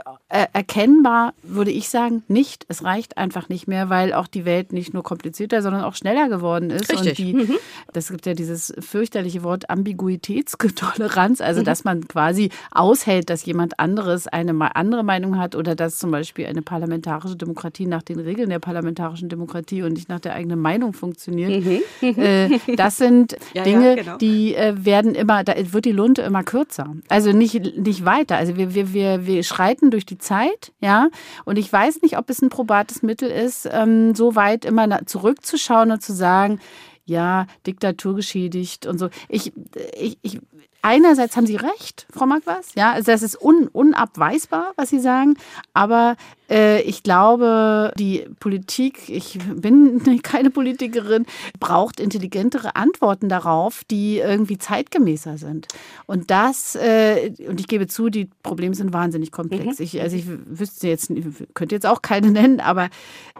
erkennbar 0.53 1.34
würde 1.44 1.72
ich 1.72 1.89
sagen, 1.89 2.24
nicht. 2.29 2.65
Es 2.70 2.86
reicht 2.86 3.17
einfach 3.17 3.50
nicht 3.50 3.67
mehr, 3.67 3.89
weil 3.89 4.13
auch 4.13 4.27
die 4.27 4.46
Welt 4.46 4.72
nicht 4.72 4.94
nur 4.94 5.03
komplizierter, 5.03 5.62
sondern 5.62 5.84
auch 5.84 5.96
schneller 5.96 6.29
geworden 6.29 6.70
ist. 6.70 6.89
Richtig. 6.89 7.10
Und 7.10 7.17
die, 7.17 7.34
mhm. 7.34 7.56
das 7.91 8.08
gibt 8.10 8.25
ja 8.25 8.34
dieses 8.34 8.74
fürchterliche 8.79 9.44
Wort 9.44 9.70
Ambiguitätstoleranz, 9.70 11.41
also 11.41 11.60
mhm. 11.60 11.65
dass 11.65 11.84
man 11.84 12.08
quasi 12.08 12.50
aushält, 12.72 13.29
dass 13.29 13.46
jemand 13.46 13.77
anderes 13.77 14.27
eine 14.27 14.75
andere 14.77 15.03
Meinung 15.03 15.38
hat 15.38 15.56
oder 15.56 15.75
dass 15.75 16.00
zum 16.00 16.12
Beispiel 16.12 16.46
eine 16.46 16.62
parlamentarische 16.62 17.36
Demokratie 17.36 17.88
nach 17.88 18.03
den 18.03 18.22
Regeln 18.22 18.50
der 18.50 18.60
parlamentarischen 18.60 19.27
Demokratie 19.27 19.84
und 19.84 19.94
nicht 19.94 20.08
nach 20.08 20.22
der 20.22 20.34
eigenen 20.34 20.62
Meinung 20.62 20.94
funktioniert. 20.94 21.65
Mhm. 21.65 21.82
Äh, 22.17 22.60
das 22.77 22.96
sind 22.96 23.36
ja, 23.53 23.63
Dinge, 23.63 23.89
ja, 23.89 23.96
genau. 23.96 24.17
die 24.17 24.56
äh, 24.56 24.74
werden 24.77 25.13
immer, 25.13 25.44
da 25.44 25.56
wird 25.58 25.84
die 25.84 25.91
Lunte 25.91 26.22
immer 26.22 26.44
kürzer. 26.44 26.96
Also 27.10 27.34
nicht, 27.34 27.77
nicht 27.77 28.06
weiter. 28.06 28.38
Also 28.38 28.56
wir 28.56 28.76
wir, 28.77 28.93
wir, 28.93 29.25
wir 29.25 29.43
schreiten 29.43 29.89
durch 29.89 30.05
die 30.05 30.19
Zeit, 30.19 30.72
ja. 30.79 31.10
Und 31.46 31.57
ich 31.57 31.72
weiß 31.74 32.01
nicht, 32.03 32.17
ob 32.17 32.29
es 32.29 32.41
ein 32.41 32.50
probates 32.50 33.01
Mittel 33.01 33.31
ist, 33.31 33.67
ähm, 33.72 34.13
so 34.13 34.36
weit 34.36 34.65
immer 34.65 35.05
zurückzuschauen 35.05 35.91
und 35.91 36.03
zu 36.03 36.13
sagen, 36.13 36.60
ja, 37.05 37.48
Diktatur 37.65 38.15
geschädigt 38.15 38.86
und 38.86 39.00
so. 39.00 39.10
Ich, 39.29 39.51
ich, 39.98 40.19
ich, 40.22 40.39
einerseits 40.88 41.36
haben 41.36 41.46
Sie 41.46 41.58
recht, 41.58 42.08
Frau 42.10 42.25
Magwas, 42.25 42.74
ja, 42.75 42.94
also 42.94 43.12
das 43.12 43.22
ist 43.22 43.41
un, 43.41 43.67
unabweisbar, 43.67 44.72
was 44.77 44.89
Sie 44.89 45.00
sagen, 45.00 45.36
aber 45.74 46.15
äh, 46.50 46.82
ich 46.82 47.03
glaube, 47.03 47.91
die 47.98 48.25
Politik, 48.39 49.10
ich 49.10 49.38
bin 49.56 50.01
keine 50.24 50.50
Politikerin, 50.50 51.25
braucht 51.60 52.00
intelligentere 52.00 52.75
Antworten 52.75 53.29
darauf, 53.29 53.84
die 53.89 54.20
irgendwie 54.20 54.58
zeitgemäßer 54.58 55.38
sind. 55.38 55.67
Und 56.06 56.32
das, 56.32 56.75
äh, 56.75 57.34
und 57.48 57.60
ich 57.60 57.67
gebe 57.67 57.88
zu, 57.88 58.10
die 58.10 58.29
Probleme 58.44 58.75
sind 58.75 58.94
wahnsinnig 58.94 59.32
komplex. 59.32 59.79
Mhm. 59.79 59.84
Ich, 59.84 60.01
also 60.01 60.15
ich 60.15 60.25
wüsste 60.27 60.88
jetzt, 60.88 61.12
könnte 61.53 61.75
jetzt 61.75 61.86
auch 61.86 62.01
keine 62.01 62.32
nennen, 62.32 62.60
aber 62.60 62.89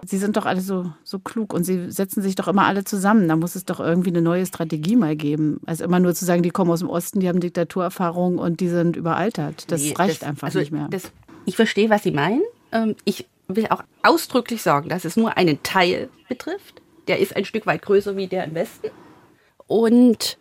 sie 0.06 0.18
sind 0.18 0.38
doch 0.38 0.46
alle 0.46 0.62
so, 0.62 0.92
so 1.04 1.20
klug 1.20 1.54
und 1.54 1.64
sie 1.64 1.92
setzen 1.92 2.22
sich 2.22 2.36
doch 2.36 2.48
immer 2.48 2.66
alle 2.66 2.84
zusammen. 2.84 3.28
Da 3.28 3.36
muss 3.36 3.56
es 3.56 3.66
doch 3.66 3.80
irgendwie 3.80 4.10
eine 4.10 4.22
neue 4.22 4.46
Strategie 4.46 4.96
mal 4.96 5.16
geben. 5.16 5.62
Also 5.66 5.84
immer 5.84 6.00
nur 6.00 6.14
zu 6.14 6.26
sagen, 6.26 6.44
die 6.44 6.50
kommen 6.50 6.72
aus 6.72 6.80
dem 6.80 6.90
Osten, 6.90 7.20
die 7.20 7.30
haben 7.30 7.37
Diktaturerfahrung 7.40 8.38
und 8.38 8.60
die 8.60 8.70
sind 8.70 8.96
überaltert. 8.96 9.72
Das 9.72 9.82
nee, 9.82 9.94
reicht 9.94 10.22
das, 10.22 10.28
einfach 10.28 10.48
also 10.48 10.60
nicht 10.60 10.72
mehr. 10.72 10.88
Das, 10.90 11.12
ich 11.46 11.56
verstehe, 11.56 11.90
was 11.90 12.04
Sie 12.04 12.12
meinen. 12.12 12.44
Ähm, 12.72 12.96
ich 13.06 13.26
will 13.48 13.68
auch 13.68 13.84
ausdrücklich 14.04 14.62
sagen, 14.62 14.90
dass 14.90 15.06
es 15.06 15.16
nur 15.16 15.38
einen 15.38 15.64
Teil 15.64 16.10
betrifft. 16.28 16.82
Der 17.08 17.20
ist 17.20 17.36
ein 17.36 17.46
Stück 17.46 17.66
weit 17.66 17.82
größer 17.82 18.18
wie 18.18 18.28
der 18.28 18.44
im 18.44 18.56
Westen. 18.56 18.90
Und 19.68 20.38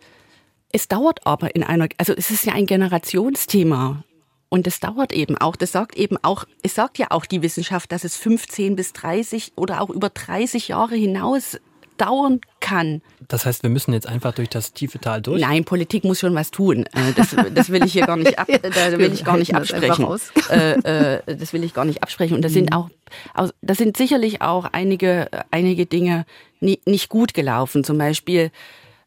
es 0.71 0.87
dauert 0.87 1.25
aber 1.25 1.55
in 1.55 1.63
einer, 1.63 1.87
also 1.97 2.13
es 2.13 2.31
ist 2.31 2.45
ja 2.45 2.53
ein 2.53 2.65
Generationsthema. 2.65 4.03
Und 4.49 4.65
es 4.65 4.79
dauert 4.79 5.11
eben 5.11 5.37
auch, 5.37 5.57
das 5.57 5.73
sagt 5.73 5.97
eben 5.97 6.17
auch, 6.21 6.45
es 6.63 6.75
sagt 6.75 6.97
ja 6.97 7.07
auch 7.09 7.25
die 7.25 7.41
Wissenschaft, 7.41 7.91
dass 7.91 8.05
es 8.05 8.15
15 8.15 8.77
bis 8.77 8.93
30 8.93 9.53
oder 9.57 9.81
auch 9.81 9.89
über 9.89 10.09
30 10.09 10.69
Jahre 10.69 10.95
hinaus 10.95 11.59
dauern 11.97 12.41
kann. 12.59 13.01
Das 13.27 13.45
heißt, 13.45 13.63
wir 13.63 13.69
müssen 13.69 13.93
jetzt 13.93 14.07
einfach 14.07 14.33
durch 14.33 14.49
das 14.49 14.73
tiefe 14.73 14.99
Tal 14.99 15.21
durch? 15.21 15.41
Nein, 15.41 15.65
Politik 15.65 16.03
muss 16.03 16.19
schon 16.19 16.35
was 16.35 16.51
tun. 16.51 16.85
Äh, 16.93 17.13
das, 17.15 17.35
das 17.53 17.69
will 17.69 17.83
ich 17.85 17.93
hier 17.93 18.05
gar 18.05 18.17
nicht 18.17 18.39
ab, 18.39 18.47
da 18.61 18.97
will 18.97 19.13
ich 19.13 19.23
gar 19.23 19.37
nicht 19.37 19.55
absprechen. 19.55 20.07
Äh, 20.49 21.15
äh, 21.15 21.21
das 21.25 21.53
will 21.53 21.63
ich 21.63 21.73
gar 21.73 21.85
nicht 21.85 22.03
absprechen. 22.03 22.35
Und 22.35 22.43
das 22.43 22.53
sind 22.53 22.71
mhm. 22.71 22.77
auch, 22.77 22.89
das 23.61 23.77
sind 23.77 23.97
sicherlich 23.97 24.41
auch 24.41 24.65
einige, 24.71 25.29
einige 25.51 25.85
Dinge 25.85 26.25
nicht 26.59 27.09
gut 27.09 27.33
gelaufen. 27.33 27.83
Zum 27.83 27.97
Beispiel, 27.97 28.51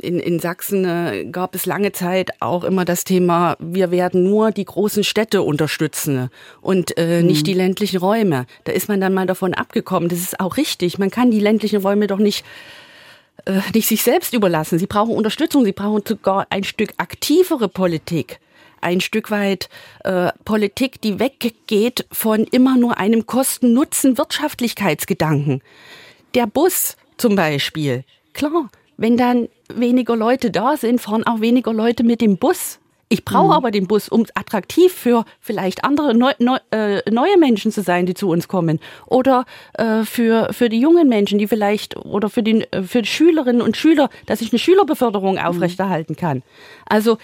in, 0.00 0.18
in 0.18 0.40
Sachsen 0.40 0.84
äh, 0.84 1.26
gab 1.30 1.54
es 1.54 1.66
lange 1.66 1.92
Zeit 1.92 2.30
auch 2.40 2.64
immer 2.64 2.84
das 2.84 3.04
Thema, 3.04 3.56
wir 3.58 3.90
werden 3.90 4.24
nur 4.24 4.50
die 4.50 4.64
großen 4.64 5.04
Städte 5.04 5.42
unterstützen 5.42 6.30
und 6.60 6.96
äh, 6.98 7.20
mhm. 7.20 7.26
nicht 7.26 7.46
die 7.46 7.54
ländlichen 7.54 7.98
Räume. 7.98 8.46
Da 8.64 8.72
ist 8.72 8.88
man 8.88 9.00
dann 9.00 9.14
mal 9.14 9.26
davon 9.26 9.54
abgekommen. 9.54 10.08
Das 10.08 10.18
ist 10.18 10.40
auch 10.40 10.56
richtig. 10.56 10.98
Man 10.98 11.10
kann 11.10 11.30
die 11.30 11.40
ländlichen 11.40 11.82
Räume 11.82 12.06
doch 12.06 12.18
nicht 12.18 12.44
äh, 13.46 13.60
nicht 13.74 13.88
sich 13.88 14.02
selbst 14.02 14.34
überlassen. 14.34 14.78
Sie 14.78 14.86
brauchen 14.86 15.14
Unterstützung. 15.14 15.64
Sie 15.64 15.72
brauchen 15.72 16.02
sogar 16.06 16.46
ein 16.50 16.64
Stück 16.64 16.92
aktivere 16.96 17.68
Politik 17.68 18.40
ein 18.80 19.00
Stück 19.00 19.30
weit 19.30 19.68
äh, 20.04 20.32
Politik, 20.44 21.00
die 21.00 21.18
weggeht 21.18 22.06
von 22.10 22.44
immer 22.44 22.76
nur 22.76 22.98
einem 22.98 23.26
Kosten-Nutzen-Wirtschaftlichkeitsgedanken. 23.26 25.62
Der 26.34 26.46
Bus 26.46 26.98
zum 27.16 27.36
Beispiel, 27.36 28.04
klar, 28.32 28.68
wenn 28.96 29.16
dann 29.16 29.48
weniger 29.78 30.16
Leute 30.16 30.50
da 30.50 30.76
sind, 30.76 31.00
fahren 31.00 31.24
auch 31.24 31.40
weniger 31.40 31.72
Leute 31.72 32.04
mit 32.04 32.20
dem 32.20 32.36
Bus. 32.36 32.78
Ich 33.12 33.24
brauche 33.24 33.48
mhm. 33.48 33.52
aber 33.54 33.70
den 33.72 33.88
Bus, 33.88 34.08
um 34.08 34.24
attraktiv 34.34 34.92
für 34.92 35.24
vielleicht 35.40 35.82
andere 35.82 36.14
neu, 36.14 36.32
neu, 36.38 36.58
äh, 36.70 37.02
neue 37.10 37.36
Menschen 37.38 37.72
zu 37.72 37.82
sein, 37.82 38.06
die 38.06 38.14
zu 38.14 38.28
uns 38.28 38.46
kommen. 38.46 38.78
Oder 39.06 39.46
äh, 39.74 40.04
für, 40.04 40.52
für 40.52 40.68
die 40.68 40.78
jungen 40.78 41.08
Menschen, 41.08 41.38
die 41.40 41.48
vielleicht, 41.48 41.96
oder 41.96 42.30
für, 42.30 42.44
den, 42.44 42.62
äh, 42.72 42.84
für 42.84 43.02
die 43.02 43.08
Schülerinnen 43.08 43.62
und 43.62 43.76
Schüler, 43.76 44.10
dass 44.26 44.42
ich 44.42 44.52
eine 44.52 44.60
Schülerbeförderung 44.60 45.34
mhm. 45.34 45.40
aufrechterhalten 45.40 46.14
kann. 46.14 46.44
Also 46.88 47.18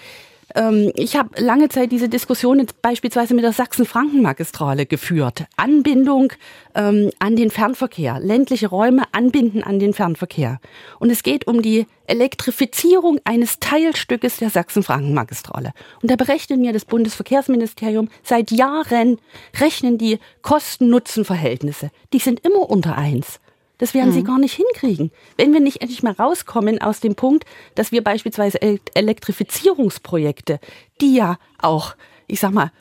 ähm, 0.57 0.91
ich 0.95 1.15
habe 1.15 1.41
lange 1.41 1.69
Zeit 1.69 1.91
diese 1.91 2.09
Diskussion 2.09 2.59
jetzt 2.59 2.81
beispielsweise 2.81 3.33
mit 3.33 3.43
der 3.43 3.53
Sachsen-Franken-Magistrale 3.53 4.85
geführt. 4.85 5.45
Anbindung 5.55 6.33
ähm, 6.75 7.11
an 7.19 7.35
den 7.35 7.51
Fernverkehr, 7.51 8.19
ländliche 8.19 8.67
Räume 8.67 9.03
anbinden 9.11 9.63
an 9.63 9.79
den 9.79 9.93
Fernverkehr. 9.93 10.59
Und 10.99 11.11
es 11.11 11.23
geht 11.23 11.47
um 11.47 11.61
die 11.61 11.85
Elektrifizierung 12.07 13.19
eines 13.23 13.59
Teilstückes 13.59 14.37
der 14.37 14.49
Sachsen-Franken-Magistrale. 14.49 15.73
Und 16.01 16.09
da 16.09 16.15
berechnet 16.15 16.59
mir 16.59 16.73
das 16.73 16.85
Bundesverkehrsministerium 16.85 18.09
seit 18.23 18.51
Jahren, 18.51 19.19
rechnen 19.59 19.97
die 19.97 20.19
Kosten-Nutzen-Verhältnisse. 20.41 21.91
Die 22.13 22.19
sind 22.19 22.45
immer 22.45 22.69
unter 22.69 22.97
eins. 22.97 23.39
Das 23.77 23.93
werden 23.93 24.09
mhm. 24.09 24.13
sie 24.13 24.23
gar 24.23 24.39
nicht 24.39 24.55
hinkriegen. 24.55 25.11
Wenn 25.37 25.53
wir 25.53 25.59
nicht 25.59 25.81
endlich 25.81 26.03
mal 26.03 26.13
rauskommen 26.13 26.81
aus 26.81 26.99
dem 26.99 27.15
Punkt, 27.15 27.45
dass 27.75 27.91
wir 27.91 28.03
beispielsweise 28.03 28.59
Elektrifizierungsprojekte, 28.93 30.59
die 31.01 31.15
ja 31.15 31.37
auch, 31.59 31.95
ich 32.27 32.39
sag 32.39 32.51
mal, 32.51 32.71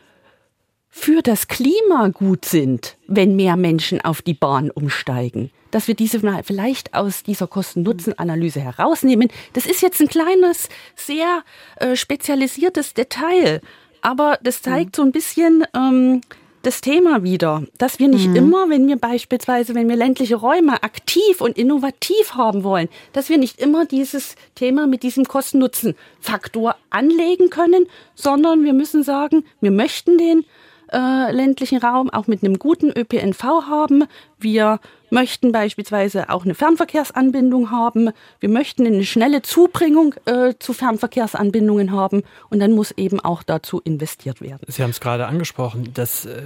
für 0.89 1.21
das 1.21 1.47
Klima 1.47 2.09
gut 2.09 2.47
sind, 2.47 2.97
wenn 3.07 3.37
mehr 3.37 3.57
Menschen 3.57 4.01
auf 4.01 4.23
die 4.23 4.33
Bahn 4.33 4.71
umsteigen, 4.71 5.51
dass 5.71 5.89
wir 5.89 5.95
diese 5.95 6.25
mal 6.25 6.43
vielleicht 6.43 6.95
aus 6.95 7.23
dieser 7.23 7.47
Kosten-Nutzen-Analyse 7.47 8.61
herausnehmen. 8.61 9.29
Das 9.53 9.67
ist 9.67 9.83
jetzt 9.83 10.01
ein 10.01 10.09
kleines, 10.09 10.71
sehr 10.95 11.43
äh, 11.77 11.97
spezialisiertes 11.97 12.95
Detail, 12.95 13.61
aber 14.01 14.39
das 14.43 14.63
zeigt 14.63 14.97
mhm. 14.97 14.97
so 14.97 15.03
ein 15.03 15.13
bisschen, 15.13 15.67
ähm, 15.75 16.23
das 16.67 16.81
Thema 16.81 17.23
wieder, 17.23 17.63
dass 17.79 18.01
wir 18.01 18.09
nicht 18.09 18.27
mhm. 18.27 18.35
immer, 18.35 18.69
wenn 18.69 18.89
wir 18.89 18.97
beispielsweise, 18.97 19.77
wenn 19.77 19.89
wir 19.89 19.95
ländliche 19.95 20.35
Räume 20.35 20.83
aktiv 20.83 21.41
und 21.41 21.57
innovativ 21.57 22.35
haben 22.35 22.65
wollen, 22.65 22.89
dass 23.13 23.29
wir 23.29 23.39
nicht 23.39 23.61
immer 23.61 23.87
dieses 23.87 24.35
Thema 24.57 24.89
mit 24.89 25.05
diesem 25.05 25.27
Kosten-Nutzen-Faktor 25.27 26.75
anlegen 26.91 27.51
können, 27.51 27.87
sondern 28.17 28.65
wir 28.65 28.73
müssen 28.73 29.05
sagen, 29.05 29.45
wir 29.61 29.71
möchten 29.71 30.19
den 30.19 30.45
äh, 30.93 31.33
ländlichen 31.33 31.79
Raum 31.79 32.11
auch 32.11 32.27
mit 32.27 32.43
einem 32.43 32.59
guten 32.59 32.91
ÖPNV 32.91 33.43
haben. 33.43 34.05
Wir 34.39 34.81
möchten 35.11 35.53
beispielsweise 35.53 36.31
auch 36.31 36.45
eine 36.45 36.55
Fernverkehrsanbindung 36.55 37.71
haben. 37.71 38.11
Wir 38.41 38.49
möchten 38.49 38.87
eine 38.87 39.05
schnelle 39.05 39.43
Zubringung 39.43 40.15
äh, 40.25 40.55
zu 40.59 40.73
Fernverkehrsanbindungen 40.73 41.93
haben. 41.93 42.23
Und 42.51 42.61
dann 42.61 42.73
muss 42.73 42.91
eben 42.93 43.21
auch 43.21 43.43
dazu 43.43 43.81
investiert 43.81 44.41
werden. 44.41 44.61
Sie 44.69 44.83
haben 44.83 44.91
es 44.91 45.01
gerade 45.01 45.27
angesprochen. 45.27 45.91
Das 45.95 46.27
äh, 46.27 46.43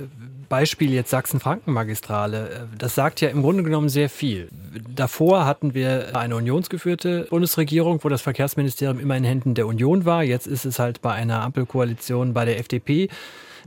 Beispiel 0.49 0.92
jetzt 0.92 1.11
Sachsen-Franken-Magistrale, 1.11 2.49
äh, 2.49 2.76
das 2.76 2.94
sagt 2.94 3.20
ja 3.20 3.28
im 3.28 3.42
Grunde 3.42 3.62
genommen 3.62 3.88
sehr 3.88 4.09
viel. 4.09 4.49
Davor 4.94 5.47
hatten 5.47 5.75
wir 5.75 6.16
eine 6.16 6.37
unionsgeführte 6.37 7.26
Bundesregierung, 7.30 8.02
wo 8.02 8.09
das 8.09 8.23
Verkehrsministerium 8.23 9.00
immer 9.00 9.16
in 9.16 9.25
Händen 9.25 9.54
der 9.54 9.66
Union 9.66 10.04
war. 10.04 10.23
Jetzt 10.23 10.47
ist 10.47 10.64
es 10.64 10.78
halt 10.78 11.02
bei 11.02 11.12
einer 11.12 11.42
Ampelkoalition 11.42 12.35
bei 12.35 12.44
der 12.44 12.59
FDP. 12.59 13.09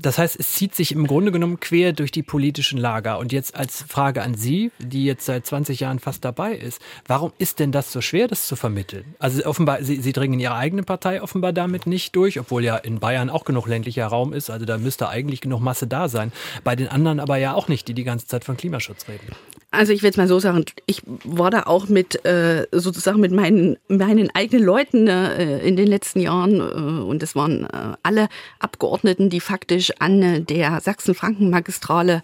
Das 0.02 0.18
heißt, 0.18 0.40
es 0.40 0.54
zieht 0.54 0.76
sich 0.76 0.92
im 0.92 1.08
Grunde 1.08 1.32
genommen 1.32 1.60
quer 1.60 1.94
durch 1.94 2.12
die 2.12 2.24
politischen 2.24 2.78
Lager. 2.78 3.20
Und 3.20 3.32
jetzt 3.32 3.56
als 3.56 3.84
Frage 3.88 4.22
an 4.22 4.36
Sie, 4.36 4.72
die 4.80 5.06
jetzt 5.06 5.26
seit 5.26 5.46
20 5.46 5.80
Jahren 5.80 6.00
fast 6.00 6.26
dabei 6.26 6.56
ist, 6.56 6.82
warum 7.08 7.32
ist 7.38 7.60
denn 7.60 7.72
das 7.72 7.92
so 7.92 8.02
schwer, 8.02 8.28
das 8.28 8.48
zu 8.48 8.56
vermitteln? 8.56 9.16
Also 9.20 9.46
offenbar, 9.46 9.84
Sie, 9.84 10.02
Sie 10.02 10.14
dringen 10.14 10.40
Ihre 10.40 10.56
eigene 10.56 10.84
Partei 10.84 11.22
offenbar 11.22 11.54
damit 11.54 11.88
nicht 11.88 12.16
durch, 12.16 12.40
obwohl 12.40 12.64
ja 12.64 12.78
in 12.78 13.00
Bayern 13.00 13.30
auch 13.30 13.46
genug 13.46 13.68
ländlicher 13.68 14.08
Raum 14.08 14.34
ist. 14.34 14.50
Also 14.50 14.66
da 14.66 14.78
müsste 14.78 15.10
eigentlich 15.10 15.42
genug 15.42 15.62
Masse 15.62 15.88
da 15.88 16.10
sein. 16.10 16.32
Bei 16.64 16.76
den 16.76 16.88
anderen 16.88 17.20
aber 17.20 17.38
ja 17.38 17.54
auch 17.54 17.68
nicht, 17.68 17.88
die 17.88 17.94
die 17.94 18.04
ganze 18.04 18.28
Zeit 18.28 18.44
von 18.44 18.58
Klimaschutz 18.58 19.08
reden. 19.08 19.28
Also 19.74 19.92
ich 19.92 20.04
will 20.04 20.12
es 20.12 20.18
mal 20.18 20.28
so 20.28 20.40
sagen, 20.40 20.66
ich 20.86 21.02
war 21.24 21.50
da 21.50 21.64
auch 21.64 21.90
mit 21.90 22.24
äh, 22.26 22.68
sozusagen 22.72 23.20
mit 23.20 23.32
meinen, 23.32 23.78
meinen 23.88 24.30
eigenen 24.36 24.64
Leuten 24.64 25.08
äh, 25.08 25.66
in 25.68 25.76
den 25.76 25.88
letzten 25.88 26.20
Jahren 26.20 26.60
äh, 26.60 27.04
und 27.04 27.24
es 27.24 27.36
waren 27.36 27.64
äh, 27.64 27.98
alle 28.04 28.30
Abgeordneten, 28.60 29.32
die 29.32 29.40
faktisch 29.40 29.83
an 30.00 30.46
der 30.46 30.80
Sachsen-Franken-Magistrale 30.82 32.24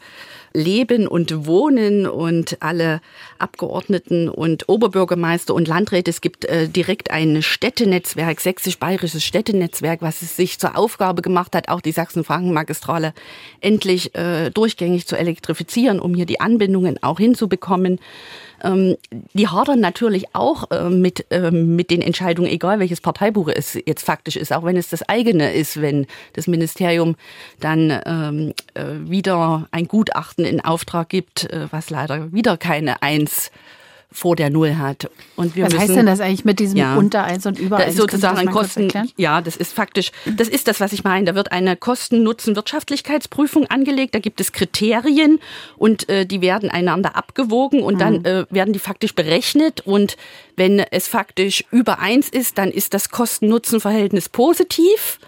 leben 0.53 1.07
und 1.07 1.45
wohnen 1.45 2.07
und 2.07 2.57
alle 2.61 3.01
Abgeordneten 3.37 4.29
und 4.29 4.67
Oberbürgermeister 4.67 5.53
und 5.53 5.67
Landräte. 5.67 6.09
Es 6.09 6.21
gibt 6.21 6.45
äh, 6.45 6.67
direkt 6.67 7.11
ein 7.11 7.41
Städtenetzwerk, 7.41 8.39
sächsisch-bayerisches 8.39 9.23
Städtenetzwerk, 9.23 10.01
was 10.01 10.21
es 10.21 10.35
sich 10.35 10.59
zur 10.59 10.77
Aufgabe 10.77 11.21
gemacht 11.21 11.55
hat, 11.55 11.69
auch 11.69 11.81
die 11.81 11.91
Sachsen-Franken-Magistrale 11.91 13.13
endlich 13.61 14.15
äh, 14.15 14.49
durchgängig 14.49 15.07
zu 15.07 15.15
elektrifizieren, 15.15 15.99
um 15.99 16.15
hier 16.15 16.25
die 16.25 16.39
Anbindungen 16.39 17.01
auch 17.03 17.19
hinzubekommen. 17.19 17.99
Ähm, 18.63 18.97
die 19.33 19.47
hadern 19.47 19.79
natürlich 19.79 20.35
auch 20.35 20.69
äh, 20.71 20.89
mit, 20.89 21.25
äh, 21.31 21.51
mit 21.51 21.91
den 21.91 22.01
Entscheidungen, 22.01 22.49
egal 22.49 22.79
welches 22.79 23.01
Parteibuch 23.01 23.49
es 23.49 23.77
jetzt 23.85 24.03
faktisch 24.03 24.35
ist, 24.35 24.53
auch 24.53 24.63
wenn 24.63 24.77
es 24.77 24.89
das 24.89 25.07
eigene 25.07 25.53
ist, 25.53 25.81
wenn 25.81 26.07
das 26.33 26.47
Ministerium 26.47 27.15
dann 27.59 28.01
ähm, 28.05 28.53
äh, 28.73 29.09
wieder 29.09 29.67
ein 29.71 29.87
Gutachten 29.87 30.45
in 30.45 30.61
Auftrag 30.61 31.09
gibt, 31.09 31.49
äh, 31.51 31.67
was 31.71 31.89
leider 31.89 32.31
wieder 32.31 32.57
keine 32.57 33.01
Eins 33.01 33.51
vor 34.11 34.35
der 34.35 34.49
Null 34.49 34.77
hat. 34.77 35.09
Und 35.35 35.55
wir 35.55 35.65
Was 35.65 35.73
müssen, 35.73 35.81
heißt 35.81 35.95
denn 35.95 36.05
das 36.07 36.19
eigentlich 36.19 36.43
mit 36.43 36.59
diesem 36.59 36.77
ja, 36.77 36.95
unter 36.95 37.23
eins 37.23 37.45
und 37.45 37.59
über 37.59 37.77
eins? 37.77 37.95
Sozusagen 37.95 38.37
ein 38.37 38.49
Kosten. 38.49 38.89
Ja, 39.17 39.41
das 39.41 39.55
ist 39.55 39.73
faktisch. 39.73 40.11
Das 40.25 40.47
ist 40.47 40.67
das, 40.67 40.79
was 40.79 40.93
ich 40.93 41.03
meine. 41.03 41.25
Da 41.25 41.35
wird 41.35 41.51
eine 41.51 41.75
Kosten-Nutzen-Wirtschaftlichkeitsprüfung 41.75 43.67
angelegt. 43.67 44.15
Da 44.15 44.19
gibt 44.19 44.41
es 44.41 44.51
Kriterien 44.51 45.39
und 45.77 46.09
äh, 46.09 46.25
die 46.25 46.41
werden 46.41 46.71
einander 46.71 47.15
abgewogen 47.15 47.83
und 47.83 47.95
mhm. 47.95 47.99
dann 47.99 48.25
äh, 48.25 48.45
werden 48.49 48.73
die 48.73 48.79
faktisch 48.79 49.13
berechnet. 49.13 49.81
Und 49.81 50.17
wenn 50.55 50.79
es 50.79 51.07
faktisch 51.07 51.63
über 51.69 51.99
eins 51.99 52.29
ist, 52.29 52.57
dann 52.57 52.71
ist 52.71 52.95
das 52.95 53.09
Kosten-Nutzen-Verhältnis 53.09 54.29
positiv 54.29 55.19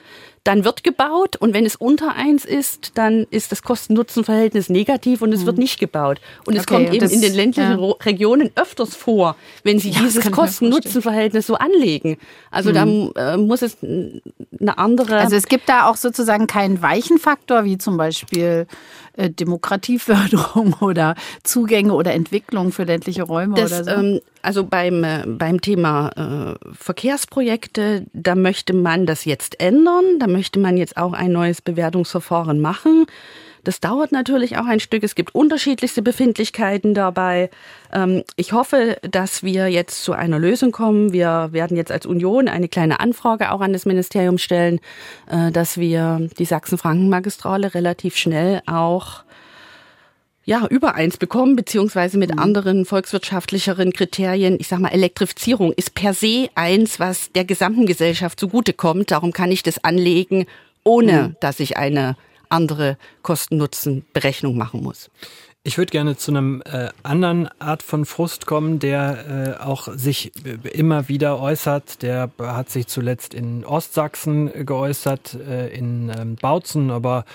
dann 0.44 0.66
wird 0.66 0.84
gebaut 0.84 1.36
und 1.36 1.54
wenn 1.54 1.66
es 1.68 1.76
unter 1.76 2.16
eins 2.16 2.46
ist, 2.46 2.94
dann 2.96 3.28
ist 3.30 3.52
das 3.52 3.62
Kosten-Nutzen-Verhältnis 3.62 4.70
negativ 4.70 5.22
und 5.22 5.34
es 5.34 5.46
wird 5.46 5.58
hm. 5.58 5.64
nicht 5.64 5.80
gebaut. 5.80 6.20
Und 6.46 6.56
es 6.56 6.66
kommt 6.66 6.88
eben 6.88 7.00
das, 7.00 7.12
in 7.12 7.22
den 7.22 7.34
ländlichen 7.36 7.80
ja. 7.80 7.92
Regionen 8.02 8.50
öfters 8.56 8.96
vor, 8.96 9.36
wenn 9.64 9.78
sie 9.78 9.92
ja, 9.92 10.00
dieses 10.02 10.32
Kosten-Nutzen-Verhältnis 10.32 11.46
so 11.46 11.56
anlegen. 11.56 12.18
Also 12.50 12.72
mhm. 12.72 13.12
da 13.14 13.34
äh, 13.34 13.38
muss 13.38 13.62
es 13.62 13.78
eine 13.84 14.78
andere. 14.78 15.18
Also 15.18 15.36
es 15.36 15.46
gibt 15.46 15.70
da 15.70 15.88
auch 15.88 15.96
sozusagen 15.96 16.48
keinen 16.48 16.82
weichen 16.82 17.20
Faktor, 17.20 17.64
wie 17.64 17.78
zum 17.78 17.98
Beispiel 17.98 18.66
äh, 19.14 19.30
Demokratieförderung 19.30 20.74
oder 20.82 21.16
Zugänge 21.44 21.94
oder 21.94 22.14
Entwicklung 22.14 22.72
für 22.72 22.84
ländliche 22.84 23.24
Räume 23.24 23.56
das, 23.56 23.72
oder 23.72 23.84
so? 23.84 23.92
Ähm, 23.92 24.22
also 24.42 24.64
beim, 24.64 25.04
äh, 25.04 25.24
beim 25.26 25.62
Thema 25.62 26.58
äh, 26.60 26.74
Verkehrsprojekte, 26.74 28.06
da 28.14 28.36
möchte 28.36 28.74
man 28.74 29.06
das 29.06 29.26
jetzt 29.26 29.60
ändern. 29.60 30.20
Da 30.20 30.28
möchte 30.28 30.60
man 30.60 30.78
jetzt 30.78 30.98
auch 30.98 31.14
ein 31.14 31.32
neues 31.32 31.62
Bewertungsverfahren 31.62 32.60
machen. 32.60 33.06
Das 33.64 33.80
dauert 33.80 34.12
natürlich 34.12 34.58
auch 34.58 34.66
ein 34.66 34.80
Stück. 34.80 35.04
Es 35.04 35.14
gibt 35.14 35.36
unterschiedlichste 35.36 36.02
Befindlichkeiten 36.02 36.94
dabei. 36.94 37.50
Ähm, 37.94 38.24
ich 38.36 38.54
hoffe, 38.54 38.98
dass 39.04 39.44
wir 39.44 39.68
jetzt 39.68 40.04
zu 40.04 40.14
einer 40.14 40.40
Lösung 40.40 40.72
kommen. 40.72 41.14
Wir 41.14 41.50
werden 41.52 41.78
jetzt 41.78 41.92
als 41.92 42.06
Union 42.06 42.48
eine 42.48 42.68
kleine 42.68 43.00
Anfrage 43.00 43.52
auch 43.52 43.62
an 43.62 43.74
das 43.74 43.86
Ministerium 43.86 44.38
stellen, 44.38 44.80
äh, 45.30 45.52
dass 45.52 45.78
wir 45.78 46.30
die 46.40 46.46
Sachsen-Franken-Magistrale 46.46 47.74
relativ 47.76 48.16
schnell 48.16 48.62
auch 48.66 49.24
ja, 50.44 50.66
über 50.68 50.96
eins 50.96 51.18
bekommen, 51.18 51.56
beziehungsweise 51.56 52.18
mit 52.18 52.32
mhm. 52.32 52.40
anderen 52.40 52.86
volkswirtschaftlicheren 52.86 53.94
Kriterien. 53.94 54.58
Ich 54.60 54.68
sag 54.68 54.80
mal, 54.80 54.90
Elektrifizierung 54.90 55.72
ist 55.74 55.94
per 55.94 56.14
se 56.14 56.50
eins, 56.56 57.00
was 57.00 57.32
der 57.32 57.46
gesamten 57.46 57.86
Gesellschaft 57.86 58.40
zugutekommt. 58.40 59.12
Darum 59.12 59.34
kann 59.34 59.52
ich 59.52 59.64
das 59.64 59.84
anlegen, 59.84 60.46
ohne 60.84 61.12
mhm. 61.12 61.36
dass 61.40 61.60
ich 61.60 61.78
eine 61.78 62.16
andere 62.50 62.98
Kosten-Nutzen-Berechnung 63.22 64.58
machen 64.58 64.84
muss. 64.84 65.10
Ich 65.64 65.78
würde 65.78 65.92
gerne 65.92 66.18
zu 66.18 66.32
einem 66.32 66.64
äh, 66.66 66.90
anderen 67.04 67.48
Art 67.60 67.84
von 67.84 68.06
Frust 68.06 68.48
kommen, 68.48 68.80
der 68.80 69.58
äh, 69.60 69.64
auch 69.64 69.90
sich 69.94 70.32
äh, 70.44 70.68
immer 70.70 71.08
wieder 71.08 71.40
äußert. 71.40 72.02
Der 72.02 72.32
hat 72.40 72.72
sich 72.72 72.88
zuletzt 72.88 73.36
in 73.36 73.64
Ostsachsen 73.64 74.66
geäußert, 74.66 75.36
äh, 75.36 75.68
in 75.68 76.12
ähm, 76.18 76.36
Bautzen, 76.36 76.90
aber 76.90 77.26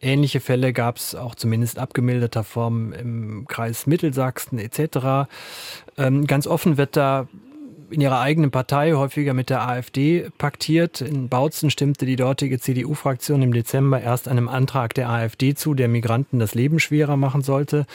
ähnliche 0.00 0.38
Fälle 0.38 0.72
gab 0.72 0.98
es 0.98 1.16
auch 1.16 1.34
zumindest 1.34 1.80
abgemilderter 1.80 2.44
Form 2.44 2.92
im 2.92 3.46
Kreis 3.48 3.88
Mittelsachsen 3.88 4.60
etc. 4.60 5.28
Ähm, 5.98 6.28
ganz 6.28 6.46
offen 6.46 6.76
wird 6.76 6.96
da 6.96 7.26
in 7.92 8.00
ihrer 8.00 8.20
eigenen 8.20 8.50
Partei 8.50 8.92
häufiger 8.92 9.34
mit 9.34 9.50
der 9.50 9.68
AfD 9.68 10.28
paktiert. 10.38 11.00
In 11.00 11.28
Bautzen 11.28 11.70
stimmte 11.70 12.06
die 12.06 12.16
dortige 12.16 12.58
CDU-Fraktion 12.58 13.42
im 13.42 13.52
Dezember 13.52 14.00
erst 14.00 14.28
einem 14.28 14.48
Antrag 14.48 14.94
der 14.94 15.08
AfD 15.08 15.54
zu, 15.54 15.74
der 15.74 15.88
Migranten 15.88 16.38
das 16.38 16.54
Leben 16.54 16.80
schwerer 16.80 17.16
machen 17.16 17.42
sollte. 17.42 17.86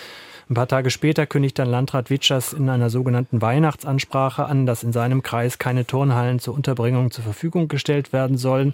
Ein 0.50 0.54
paar 0.54 0.68
Tage 0.68 0.92
später 0.92 1.26
kündigt 1.26 1.60
dann 1.60 1.70
Landrat 1.70 2.10
Witschers 2.10 2.54
in 2.54 2.70
einer 2.70 2.90
sogenannten 2.90 3.42
Weihnachtsansprache 3.42 4.46
an, 4.46 4.66
dass 4.66 4.84
in 4.84 4.94
seinem 4.94 5.22
Kreis 5.22 5.58
keine 5.58 5.86
Turnhallen 5.86 6.40
zur 6.40 6.54
Unterbringung 6.54 7.12
zur 7.12 7.26
Verfügung 7.26 7.68
gestellt 7.68 8.14
werden 8.14 8.38
sollen, 8.38 8.74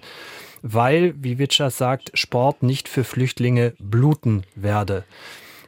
weil, 0.62 1.14
wie 1.20 1.38
Witschers 1.38 1.76
sagt, 1.76 2.12
Sport 2.14 2.62
nicht 2.62 2.88
für 2.88 3.02
Flüchtlinge 3.02 3.72
bluten 3.80 4.44
werde. 4.54 5.04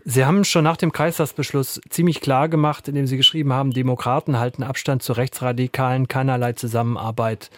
Sie 0.09 0.25
haben 0.25 0.45
schon 0.45 0.63
nach 0.63 0.77
dem 0.77 0.93
Kreistagsbeschluss 0.93 1.81
ziemlich 1.91 2.21
klar 2.21 2.49
gemacht, 2.49 2.87
indem 2.87 3.09
Sie 3.09 3.17
geschrieben 3.17 3.53
haben, 3.53 3.73
Demokraten 3.73 4.39
halten 4.39 4.63
Abstand 4.63 5.03
zu 5.03 5.13
Rechtsradikalen, 5.15 6.07
keinerlei 6.07 6.53
Zusammenarbeit. 6.53 7.51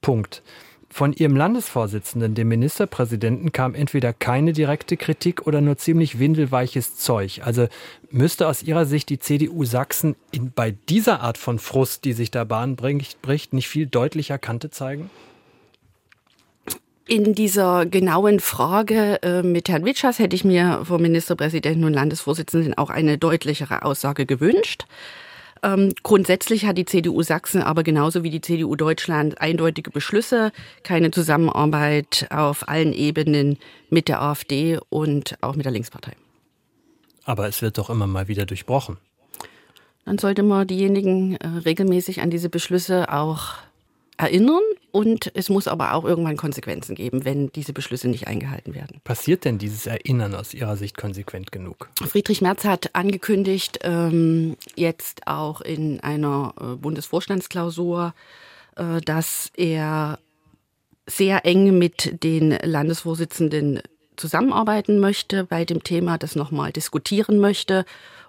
Punkt. 0.00 0.42
Von 0.90 1.12
Ihrem 1.12 1.36
Landesvorsitzenden, 1.36 2.34
dem 2.34 2.48
Ministerpräsidenten, 2.48 3.52
kam 3.52 3.76
entweder 3.76 4.12
keine 4.12 4.52
direkte 4.52 4.96
Kritik 4.96 5.46
oder 5.46 5.60
nur 5.60 5.76
ziemlich 5.76 6.18
windelweiches 6.18 6.96
Zeug. 6.96 7.42
Also 7.44 7.68
müsste 8.10 8.48
aus 8.48 8.64
Ihrer 8.64 8.84
Sicht 8.84 9.08
die 9.08 9.20
CDU 9.20 9.64
Sachsen 9.64 10.16
in, 10.32 10.50
bei 10.50 10.72
dieser 10.72 11.20
Art 11.20 11.38
von 11.38 11.60
Frust, 11.60 12.04
die 12.04 12.14
sich 12.14 12.32
da 12.32 12.42
Bahn 12.42 12.74
bricht, 12.74 13.52
nicht 13.52 13.68
viel 13.68 13.86
deutlicher 13.86 14.38
Kante 14.38 14.70
zeigen? 14.70 15.08
In 17.12 17.34
dieser 17.34 17.84
genauen 17.84 18.40
Frage 18.40 19.22
äh, 19.22 19.42
mit 19.42 19.68
Herrn 19.68 19.84
Witschers 19.84 20.18
hätte 20.18 20.34
ich 20.34 20.44
mir 20.44 20.80
vom 20.86 21.02
Ministerpräsidenten 21.02 21.84
und 21.84 21.92
Landesvorsitzenden 21.92 22.72
auch 22.78 22.88
eine 22.88 23.18
deutlichere 23.18 23.82
Aussage 23.82 24.24
gewünscht. 24.24 24.86
Ähm, 25.62 25.92
grundsätzlich 26.02 26.64
hat 26.64 26.78
die 26.78 26.86
CDU 26.86 27.22
Sachsen 27.22 27.60
aber 27.60 27.82
genauso 27.82 28.22
wie 28.22 28.30
die 28.30 28.40
CDU 28.40 28.76
Deutschland 28.76 29.42
eindeutige 29.42 29.90
Beschlüsse, 29.90 30.52
keine 30.84 31.10
Zusammenarbeit 31.10 32.28
auf 32.30 32.66
allen 32.66 32.94
Ebenen 32.94 33.58
mit 33.90 34.08
der 34.08 34.22
AfD 34.22 34.78
und 34.88 35.36
auch 35.42 35.54
mit 35.54 35.66
der 35.66 35.72
Linkspartei. 35.72 36.12
Aber 37.24 37.46
es 37.46 37.60
wird 37.60 37.76
doch 37.76 37.90
immer 37.90 38.06
mal 38.06 38.28
wieder 38.28 38.46
durchbrochen. 38.46 38.96
Dann 40.06 40.16
sollte 40.16 40.42
man 40.42 40.66
diejenigen 40.66 41.36
äh, 41.36 41.46
regelmäßig 41.46 42.22
an 42.22 42.30
diese 42.30 42.48
Beschlüsse 42.48 43.12
auch 43.12 43.56
erinnern 44.22 44.62
und 44.92 45.30
es 45.34 45.48
muss 45.48 45.68
aber 45.68 45.94
auch 45.94 46.04
irgendwann 46.04 46.36
Konsequenzen 46.36 46.94
geben, 46.94 47.24
wenn 47.24 47.50
diese 47.52 47.72
Beschlüsse 47.72 48.08
nicht 48.08 48.26
eingehalten 48.26 48.74
werden. 48.74 49.00
Passiert 49.04 49.44
denn 49.44 49.58
dieses 49.58 49.86
Erinnern 49.86 50.34
aus 50.34 50.54
Ihrer 50.54 50.76
Sicht 50.76 50.96
konsequent 50.96 51.50
genug? 51.52 51.88
Friedrich 52.06 52.40
Merz 52.40 52.64
hat 52.64 52.94
angekündigt, 52.94 53.80
ähm, 53.82 54.56
jetzt 54.76 55.26
auch 55.26 55.60
in 55.60 56.00
einer 56.00 56.54
äh, 56.60 56.76
Bundesvorstandsklausur, 56.76 58.14
äh, 58.76 59.00
dass 59.00 59.50
er 59.56 60.18
sehr 61.06 61.44
eng 61.44 61.76
mit 61.78 62.22
den 62.22 62.50
Landesvorsitzenden 62.50 63.82
zusammenarbeiten 64.16 65.00
möchte 65.00 65.44
bei 65.44 65.64
dem 65.64 65.82
Thema, 65.82 66.18
das 66.18 66.36
nochmal 66.36 66.72
diskutieren 66.72 67.38
möchte. 67.38 67.84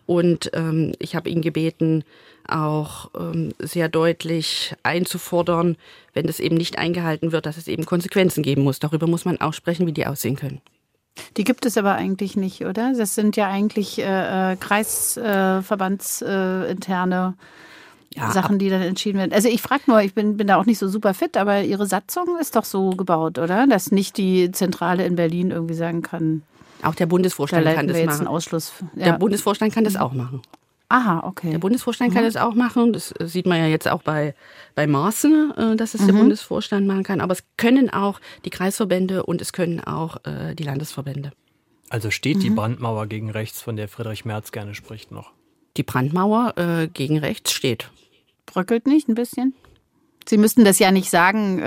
Und 0.05 0.49
ähm, 0.53 0.93
ich 0.99 1.15
habe 1.15 1.29
ihn 1.29 1.41
gebeten, 1.41 2.03
auch 2.47 3.09
ähm, 3.17 3.53
sehr 3.59 3.89
deutlich 3.89 4.75
einzufordern, 4.83 5.77
wenn 6.13 6.27
das 6.27 6.39
eben 6.39 6.55
nicht 6.55 6.77
eingehalten 6.77 7.31
wird, 7.31 7.45
dass 7.45 7.57
es 7.57 7.67
eben 7.67 7.85
Konsequenzen 7.85 8.43
geben 8.43 8.63
muss. 8.63 8.79
Darüber 8.79 9.07
muss 9.07 9.25
man 9.25 9.41
auch 9.41 9.53
sprechen, 9.53 9.87
wie 9.87 9.93
die 9.93 10.05
aussehen 10.05 10.35
können. 10.35 10.61
Die 11.37 11.43
gibt 11.43 11.65
es 11.65 11.77
aber 11.77 11.95
eigentlich 11.95 12.35
nicht, 12.35 12.65
oder? 12.65 12.93
Das 12.97 13.15
sind 13.15 13.35
ja 13.35 13.47
eigentlich 13.47 13.99
äh, 13.99 14.53
äh 14.53 14.55
kreisverbandsinterne 14.55 17.35
äh, 17.37 18.19
ja. 18.19 18.31
Sachen, 18.31 18.59
die 18.59 18.69
dann 18.69 18.81
entschieden 18.81 19.19
werden. 19.19 19.33
Also 19.33 19.47
ich 19.47 19.61
frage 19.61 19.83
nur, 19.87 20.01
ich 20.01 20.13
bin, 20.13 20.37
bin 20.37 20.47
da 20.47 20.57
auch 20.57 20.65
nicht 20.65 20.79
so 20.79 20.87
super 20.87 21.13
fit, 21.13 21.37
aber 21.37 21.63
Ihre 21.63 21.85
Satzung 21.85 22.37
ist 22.39 22.55
doch 22.55 22.65
so 22.65 22.91
gebaut, 22.91 23.39
oder? 23.39 23.67
Dass 23.67 23.91
nicht 23.91 24.17
die 24.17 24.51
Zentrale 24.51 25.05
in 25.05 25.15
Berlin 25.15 25.51
irgendwie 25.51 25.75
sagen 25.75 26.01
kann. 26.01 26.43
Auch 26.81 26.95
der 26.95 27.05
Bundesvorstand 27.05 27.65
da 27.65 27.73
kann 27.73 27.87
das 27.87 28.03
machen. 28.03 28.27
Ausschluss, 28.27 28.73
ja. 28.95 29.05
Der 29.05 29.13
Bundesvorstand 29.13 29.73
kann 29.73 29.83
das 29.83 29.95
auch 29.95 30.13
machen. 30.13 30.41
Aha, 30.93 31.23
okay. 31.25 31.49
Der 31.49 31.57
Bundesvorstand 31.57 32.11
mhm. 32.11 32.13
kann 32.13 32.23
das 32.23 32.35
auch 32.35 32.53
machen. 32.53 32.93
Das 32.93 33.15
sieht 33.19 33.47
man 33.47 33.57
ja 33.57 33.65
jetzt 33.65 33.87
auch 33.87 34.03
bei, 34.03 34.35
bei 34.75 34.85
Maßen, 34.85 35.51
äh, 35.57 35.75
dass 35.75 35.95
es 35.95 36.01
mhm. 36.01 36.05
der 36.05 36.13
Bundesvorstand 36.13 36.85
machen 36.85 37.01
kann. 37.01 37.19
Aber 37.19 37.33
es 37.33 37.43
können 37.57 37.89
auch 37.89 38.21
die 38.45 38.51
Kreisverbände 38.51 39.25
und 39.25 39.41
es 39.41 39.53
können 39.53 39.79
auch 39.79 40.17
äh, 40.23 40.53
die 40.53 40.61
Landesverbände. 40.61 41.31
Also 41.89 42.11
steht 42.11 42.37
mhm. 42.37 42.41
die 42.41 42.49
Brandmauer 42.51 43.07
gegen 43.07 43.31
rechts, 43.31 43.59
von 43.59 43.75
der 43.75 43.87
Friedrich 43.87 44.23
Merz 44.23 44.51
gerne 44.51 44.75
spricht, 44.75 45.11
noch? 45.11 45.31
Die 45.77 45.83
Brandmauer 45.83 46.53
äh, 46.59 46.87
gegen 46.87 47.17
rechts 47.17 47.53
steht. 47.53 47.89
Bröckelt 48.45 48.85
nicht 48.85 49.09
ein 49.09 49.15
bisschen? 49.15 49.55
Sie 50.29 50.37
müssten 50.37 50.63
das 50.63 50.77
ja 50.77 50.91
nicht 50.91 51.09
sagen, 51.09 51.57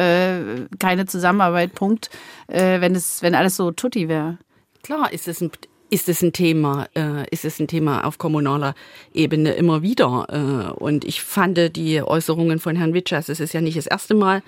keine 0.78 1.04
Zusammenarbeit, 1.04 1.74
Punkt, 1.74 2.08
wenn, 2.46 2.94
es, 2.94 3.20
wenn 3.20 3.34
alles 3.34 3.54
so 3.54 3.70
tutti 3.70 4.08
wäre. 4.08 4.38
Klar 4.82 5.12
ist 5.12 5.28
es 5.28 5.42
ein 5.42 5.50
ist 5.90 6.08
es 6.08 6.22
ein 6.22 6.32
Thema, 6.32 6.88
äh, 6.94 7.28
ist 7.30 7.44
es 7.44 7.60
ein 7.60 7.68
Thema 7.68 8.04
auf 8.04 8.18
kommunaler 8.18 8.74
Ebene 9.14 9.52
immer 9.52 9.82
wieder. 9.82 10.26
Äh, 10.30 10.72
und 10.72 11.04
ich 11.04 11.22
fand 11.22 11.76
die 11.76 12.02
Äußerungen 12.02 12.58
von 12.58 12.76
Herrn 12.76 12.94
Witschers, 12.94 13.28
es 13.28 13.40
ist 13.40 13.54
ja 13.54 13.60
nicht 13.60 13.76
das 13.76 13.86
erste 13.86 14.14
Mal 14.14 14.42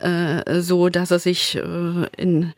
äh, 0.00 0.60
so, 0.60 0.88
dass 0.88 1.10
er 1.10 1.18
sich 1.18 1.56
äh, 1.56 2.06
in 2.16 2.52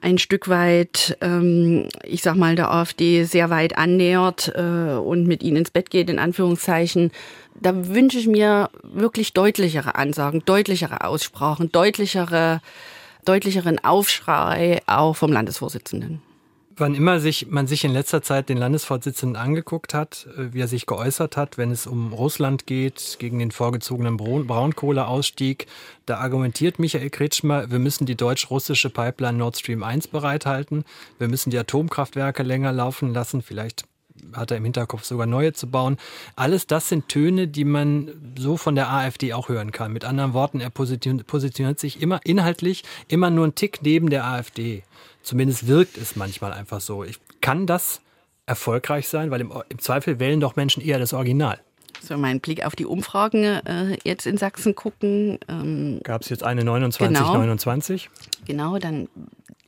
ein 0.00 0.18
Stück 0.18 0.48
weit, 0.48 1.16
ähm, 1.20 1.88
ich 2.04 2.22
sag 2.22 2.36
mal, 2.36 2.54
der 2.54 2.72
AfD 2.72 3.24
sehr 3.24 3.50
weit 3.50 3.76
annähert 3.76 4.52
äh, 4.54 4.94
und 4.94 5.26
mit 5.26 5.42
ihnen 5.42 5.56
ins 5.56 5.70
Bett 5.70 5.90
geht, 5.90 6.08
in 6.08 6.18
Anführungszeichen. 6.18 7.10
Da 7.60 7.88
wünsche 7.88 8.18
ich 8.18 8.28
mir 8.28 8.70
wirklich 8.82 9.32
deutlichere 9.32 9.96
Ansagen, 9.96 10.44
deutlichere 10.44 11.04
Aussprachen, 11.04 11.72
deutlichere, 11.72 12.60
deutlicheren 13.24 13.82
Aufschrei 13.82 14.80
auch 14.86 15.16
vom 15.16 15.32
Landesvorsitzenden. 15.32 16.22
Wann 16.78 16.94
immer 16.94 17.18
sich, 17.18 17.48
man 17.48 17.66
sich 17.66 17.84
in 17.84 17.92
letzter 17.92 18.22
Zeit 18.22 18.48
den 18.48 18.56
Landesvorsitzenden 18.56 19.36
angeguckt 19.36 19.94
hat, 19.94 20.28
äh, 20.36 20.52
wie 20.52 20.60
er 20.60 20.68
sich 20.68 20.86
geäußert 20.86 21.36
hat, 21.36 21.58
wenn 21.58 21.70
es 21.70 21.86
um 21.86 22.12
Russland 22.12 22.66
geht, 22.66 23.16
gegen 23.18 23.38
den 23.40 23.50
vorgezogenen 23.50 24.16
Braunkohleausstieg, 24.16 25.66
da 26.06 26.18
argumentiert 26.18 26.78
Michael 26.78 27.10
Kretschmer, 27.10 27.70
wir 27.70 27.80
müssen 27.80 28.06
die 28.06 28.16
deutsch-russische 28.16 28.90
Pipeline 28.90 29.38
Nord 29.38 29.58
Stream 29.58 29.82
1 29.82 30.08
bereithalten, 30.08 30.84
wir 31.18 31.28
müssen 31.28 31.50
die 31.50 31.58
Atomkraftwerke 31.58 32.44
länger 32.44 32.72
laufen 32.72 33.12
lassen, 33.12 33.42
vielleicht 33.42 33.84
hat 34.32 34.50
er 34.50 34.56
im 34.56 34.64
Hinterkopf 34.64 35.04
sogar 35.04 35.26
neue 35.26 35.52
zu 35.52 35.68
bauen. 35.68 35.96
Alles 36.36 36.66
das 36.66 36.88
sind 36.88 37.08
Töne, 37.08 37.48
die 37.48 37.64
man 37.64 38.34
so 38.36 38.56
von 38.56 38.74
der 38.74 38.90
AfD 38.90 39.32
auch 39.32 39.48
hören 39.48 39.72
kann. 39.72 39.92
Mit 39.92 40.04
anderen 40.04 40.32
Worten, 40.32 40.60
er 40.60 40.70
positioniert 40.70 41.78
sich 41.78 42.02
immer 42.02 42.20
inhaltlich 42.24 42.84
immer 43.08 43.30
nur 43.30 43.44
einen 43.44 43.54
Tick 43.54 43.80
neben 43.82 44.10
der 44.10 44.24
AfD. 44.26 44.82
Zumindest 45.28 45.66
wirkt 45.66 45.98
es 45.98 46.16
manchmal 46.16 46.54
einfach 46.54 46.80
so. 46.80 47.04
Ich, 47.04 47.20
kann 47.42 47.66
das 47.66 48.00
erfolgreich 48.46 49.08
sein? 49.08 49.30
Weil 49.30 49.42
im, 49.42 49.52
im 49.68 49.78
Zweifel 49.78 50.18
wählen 50.18 50.40
doch 50.40 50.56
Menschen 50.56 50.82
eher 50.82 50.98
das 50.98 51.12
Original. 51.12 51.60
So, 52.00 52.16
mein 52.16 52.40
Blick 52.40 52.64
auf 52.64 52.74
die 52.74 52.86
Umfragen 52.86 53.44
äh, 53.44 53.98
jetzt 54.04 54.24
in 54.24 54.38
Sachsen 54.38 54.74
gucken. 54.74 55.38
Ähm, 55.46 56.00
Gab 56.02 56.22
es 56.22 56.30
jetzt 56.30 56.44
eine 56.44 56.64
29, 56.64 57.18
genau, 57.18 57.34
29? 57.34 58.08
Genau, 58.46 58.78
dann 58.78 59.10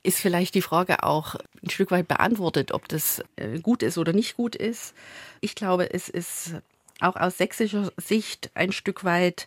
ist 0.03 0.19
vielleicht 0.19 0.55
die 0.55 0.63
Frage 0.63 1.03
auch 1.03 1.35
ein 1.63 1.69
Stück 1.69 1.91
weit 1.91 2.09
beantwortet, 2.09 2.73
ob 2.73 2.89
das 2.89 3.23
äh, 3.37 3.59
gut 3.59 3.83
ist 3.83 3.99
oder 3.99 4.15
nicht 4.15 4.39
gut 4.39 4.57
ist. 4.57 4.95
Ich 5.43 5.55
glaube, 5.55 5.93
es 5.93 6.09
ist 6.09 6.55
auch 7.01 7.17
aus 7.17 7.37
sächsischer 7.37 7.93
Sicht 7.99 8.51
ein 8.55 8.73
Stück 8.73 9.05
weit 9.05 9.47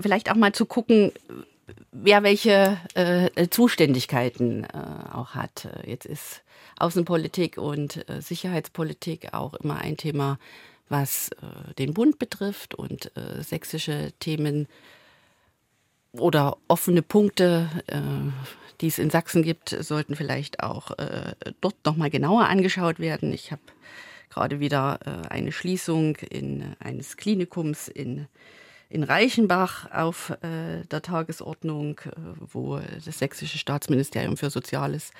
vielleicht 0.00 0.30
auch 0.30 0.36
mal 0.36 0.52
zu 0.52 0.64
gucken, 0.64 1.12
wer 1.92 2.22
welche 2.22 2.78
äh, 2.94 3.48
Zuständigkeiten 3.48 4.64
äh, 4.64 4.68
auch 5.12 5.30
hat. 5.34 5.68
Jetzt 5.86 6.06
ist 6.06 6.42
Außenpolitik 6.78 7.58
und 7.58 8.08
äh, 8.08 8.20
Sicherheitspolitik 8.20 9.34
auch 9.34 9.54
immer 9.54 9.78
ein 9.78 9.96
Thema, 9.96 10.38
was 10.88 11.30
äh, 11.30 11.74
den 11.74 11.94
Bund 11.94 12.18
betrifft 12.18 12.74
und 12.74 13.12
äh, 13.16 13.42
sächsische 13.42 14.12
Themen 14.20 14.66
oder 16.12 16.56
offene 16.68 17.02
Punkte, 17.02 17.68
äh, 17.86 18.00
die 18.80 18.86
es 18.86 18.98
in 18.98 19.10
Sachsen 19.10 19.42
gibt, 19.42 19.70
sollten 19.70 20.14
vielleicht 20.14 20.62
auch 20.62 20.92
dort 21.60 21.74
nochmal 21.84 22.10
genauer 22.10 22.46
angeschaut 22.46 23.00
werden. 23.00 23.32
Ich 23.32 23.50
habe 23.50 23.60
gerade 24.30 24.60
wieder 24.60 25.00
eine 25.28 25.50
Schließung 25.50 26.14
in, 26.14 26.76
eines 26.78 27.16
Klinikums 27.16 27.88
in 27.88 28.28
in 28.90 29.02
Reichenbach 29.02 29.90
auf 29.92 30.30
äh, 30.42 30.84
der 30.90 31.02
Tagesordnung, 31.02 32.00
äh, 32.04 32.10
wo 32.40 32.78
das 33.04 33.18
sächsische 33.18 33.58
Staatsministerium 33.58 34.36
für 34.36 34.50
Soziales 34.50 35.12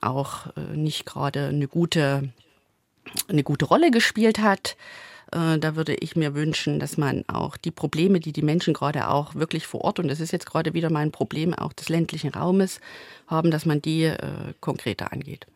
auch 0.00 0.48
äh, 0.56 0.76
nicht 0.76 1.06
gerade 1.06 1.46
eine 1.46 1.68
gute, 1.68 2.30
eine 3.28 3.42
gute 3.42 3.64
Rolle 3.64 3.90
gespielt 3.90 4.38
hat. 4.38 4.76
Äh, 5.32 5.58
da 5.58 5.76
würde 5.76 5.94
ich 5.94 6.16
mir 6.16 6.34
wünschen, 6.34 6.78
dass 6.78 6.96
man 6.96 7.24
auch 7.28 7.56
die 7.56 7.70
Probleme, 7.70 8.20
die 8.20 8.32
die 8.32 8.42
Menschen 8.42 8.74
gerade 8.74 9.08
auch 9.08 9.34
wirklich 9.34 9.66
vor 9.66 9.82
Ort, 9.82 9.98
und 9.98 10.08
das 10.08 10.20
ist 10.20 10.32
jetzt 10.32 10.46
gerade 10.46 10.74
wieder 10.74 10.90
mein 10.90 11.10
Problem 11.10 11.54
auch 11.54 11.72
des 11.72 11.88
ländlichen 11.88 12.30
Raumes, 12.30 12.80
haben, 13.26 13.50
dass 13.50 13.66
man 13.66 13.80
die 13.80 14.04
äh, 14.04 14.18
konkreter 14.60 15.12
angeht. 15.12 15.46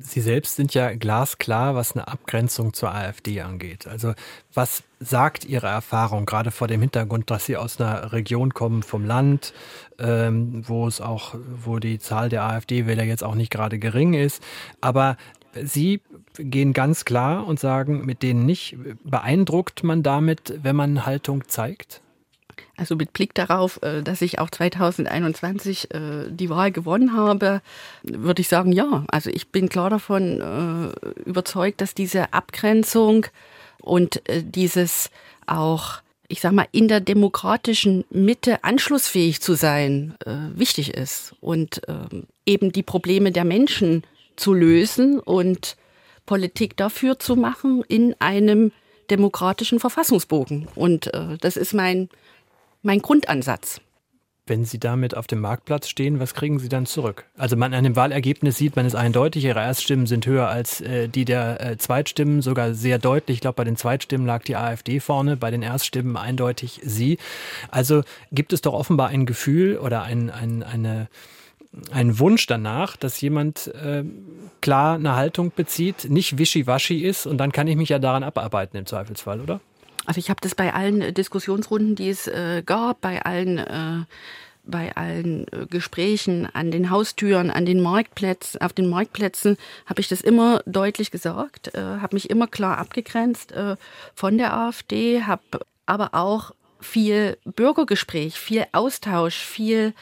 Sie 0.00 0.20
selbst 0.20 0.56
sind 0.56 0.74
ja 0.74 0.94
glasklar, 0.94 1.74
was 1.74 1.92
eine 1.92 2.08
Abgrenzung 2.08 2.72
zur 2.72 2.94
AfD 2.94 3.40
angeht. 3.40 3.86
Also 3.86 4.14
was 4.52 4.82
sagt 5.00 5.44
Ihre 5.44 5.66
Erfahrung, 5.66 6.26
gerade 6.26 6.50
vor 6.50 6.68
dem 6.68 6.80
Hintergrund, 6.80 7.30
dass 7.30 7.46
Sie 7.46 7.56
aus 7.56 7.80
einer 7.80 8.12
Region 8.12 8.54
kommen 8.54 8.82
vom 8.82 9.04
Land, 9.04 9.52
ähm, 9.98 10.62
wo 10.66 10.86
es 10.86 11.00
auch, 11.00 11.34
wo 11.64 11.78
die 11.78 11.98
Zahl 11.98 12.28
der 12.28 12.44
AfD-Wähler 12.44 13.04
jetzt 13.04 13.24
auch 13.24 13.34
nicht 13.34 13.50
gerade 13.50 13.78
gering 13.78 14.14
ist. 14.14 14.42
Aber 14.80 15.16
Sie 15.62 16.00
gehen 16.36 16.72
ganz 16.72 17.04
klar 17.04 17.46
und 17.46 17.60
sagen, 17.60 18.04
mit 18.04 18.22
denen 18.22 18.44
nicht. 18.44 18.76
Beeindruckt 19.04 19.84
man 19.84 20.02
damit, 20.02 20.54
wenn 20.62 20.76
man 20.76 21.06
Haltung 21.06 21.48
zeigt? 21.48 22.00
Also 22.76 22.96
mit 22.96 23.12
Blick 23.12 23.34
darauf, 23.34 23.80
äh, 23.82 24.02
dass 24.02 24.20
ich 24.20 24.38
auch 24.38 24.50
2021 24.50 25.94
äh, 25.94 25.98
die 26.28 26.50
Wahl 26.50 26.72
gewonnen 26.72 27.16
habe, 27.16 27.62
würde 28.02 28.42
ich 28.42 28.48
sagen, 28.48 28.72
ja. 28.72 29.04
Also 29.08 29.30
ich 29.30 29.48
bin 29.48 29.68
klar 29.68 29.90
davon 29.90 30.40
äh, 30.40 31.10
überzeugt, 31.20 31.80
dass 31.80 31.94
diese 31.94 32.32
Abgrenzung 32.32 33.26
und 33.80 34.22
dieses 34.28 35.10
auch, 35.46 36.00
ich 36.28 36.40
sag 36.40 36.52
mal, 36.52 36.66
in 36.72 36.88
der 36.88 37.00
demokratischen 37.00 38.04
Mitte 38.08 38.64
anschlussfähig 38.64 39.42
zu 39.42 39.54
sein, 39.54 40.14
wichtig 40.54 40.94
ist. 40.94 41.34
Und 41.42 41.82
ähm, 41.86 42.24
eben 42.46 42.72
die 42.72 42.82
Probleme 42.82 43.30
der 43.30 43.44
Menschen 43.44 44.04
zu 44.36 44.54
lösen 44.54 45.20
und 45.20 45.76
Politik 46.24 46.78
dafür 46.78 47.18
zu 47.18 47.36
machen 47.36 47.84
in 47.86 48.14
einem 48.20 48.72
demokratischen 49.10 49.80
Verfassungsbogen. 49.80 50.66
Und 50.74 51.10
das 51.42 51.58
ist 51.58 51.74
mein 51.74 52.08
mein 52.84 53.00
Grundansatz. 53.00 53.80
Wenn 54.46 54.66
Sie 54.66 54.78
damit 54.78 55.16
auf 55.16 55.26
dem 55.26 55.40
Marktplatz 55.40 55.88
stehen, 55.88 56.20
was 56.20 56.34
kriegen 56.34 56.58
Sie 56.58 56.68
dann 56.68 56.84
zurück? 56.84 57.24
Also 57.34 57.56
man 57.56 57.72
an 57.72 57.82
dem 57.82 57.96
Wahlergebnis 57.96 58.58
sieht 58.58 58.76
man 58.76 58.84
es 58.84 58.94
eindeutig, 58.94 59.42
Ihre 59.44 59.60
Erststimmen 59.60 60.04
sind 60.04 60.26
höher 60.26 60.48
als 60.48 60.82
äh, 60.82 61.08
die 61.08 61.24
der 61.24 61.62
äh, 61.62 61.78
Zweitstimmen, 61.78 62.42
sogar 62.42 62.74
sehr 62.74 62.98
deutlich. 62.98 63.36
Ich 63.36 63.40
glaube, 63.40 63.56
bei 63.56 63.64
den 63.64 63.76
Zweitstimmen 63.76 64.26
lag 64.26 64.42
die 64.42 64.56
AfD 64.56 65.00
vorne, 65.00 65.38
bei 65.38 65.50
den 65.50 65.62
Erststimmen 65.62 66.18
eindeutig 66.18 66.80
Sie. 66.84 67.16
Also 67.70 68.02
gibt 68.32 68.52
es 68.52 68.60
doch 68.60 68.74
offenbar 68.74 69.08
ein 69.08 69.24
Gefühl 69.24 69.78
oder 69.78 70.02
ein, 70.02 70.28
ein, 70.28 70.62
eine, 70.62 71.08
einen 71.90 72.18
Wunsch 72.18 72.46
danach, 72.46 72.96
dass 72.98 73.18
jemand 73.22 73.68
äh, 73.68 74.04
klar 74.60 74.96
eine 74.96 75.16
Haltung 75.16 75.52
bezieht, 75.56 76.10
nicht 76.10 76.36
wischiwaschi 76.36 77.02
ist 77.02 77.26
und 77.26 77.38
dann 77.38 77.50
kann 77.50 77.66
ich 77.66 77.76
mich 77.76 77.88
ja 77.88 77.98
daran 77.98 78.22
abarbeiten 78.22 78.76
im 78.76 78.84
Zweifelsfall, 78.84 79.40
oder? 79.40 79.60
Also 80.06 80.18
ich 80.18 80.30
habe 80.30 80.40
das 80.40 80.54
bei 80.54 80.72
allen 80.72 81.00
äh, 81.00 81.12
Diskussionsrunden, 81.12 81.94
die 81.94 82.10
es 82.10 82.26
äh, 82.26 82.62
gab, 82.64 83.00
bei 83.00 83.22
allen 83.22 83.58
äh, 83.58 84.04
bei 84.66 84.96
allen 84.96 85.46
äh, 85.52 85.66
Gesprächen 85.66 86.48
an 86.52 86.70
den 86.70 86.90
Haustüren, 86.90 87.50
an 87.50 87.66
den 87.66 87.82
Marktplätzen, 87.82 88.60
auf 88.60 88.72
den 88.72 88.88
Marktplätzen 88.88 89.56
habe 89.86 90.00
ich 90.00 90.08
das 90.08 90.20
immer 90.20 90.62
deutlich 90.66 91.10
gesagt, 91.10 91.74
äh, 91.74 91.80
habe 91.80 92.16
mich 92.16 92.30
immer 92.30 92.46
klar 92.46 92.78
abgegrenzt 92.78 93.52
äh, 93.52 93.76
von 94.14 94.38
der 94.38 94.56
AfD, 94.56 95.22
habe 95.22 95.42
aber 95.86 96.14
auch 96.14 96.52
viel 96.80 97.36
Bürgergespräch, 97.44 98.38
viel 98.38 98.64
Austausch, 98.72 99.36
viel 99.36 99.92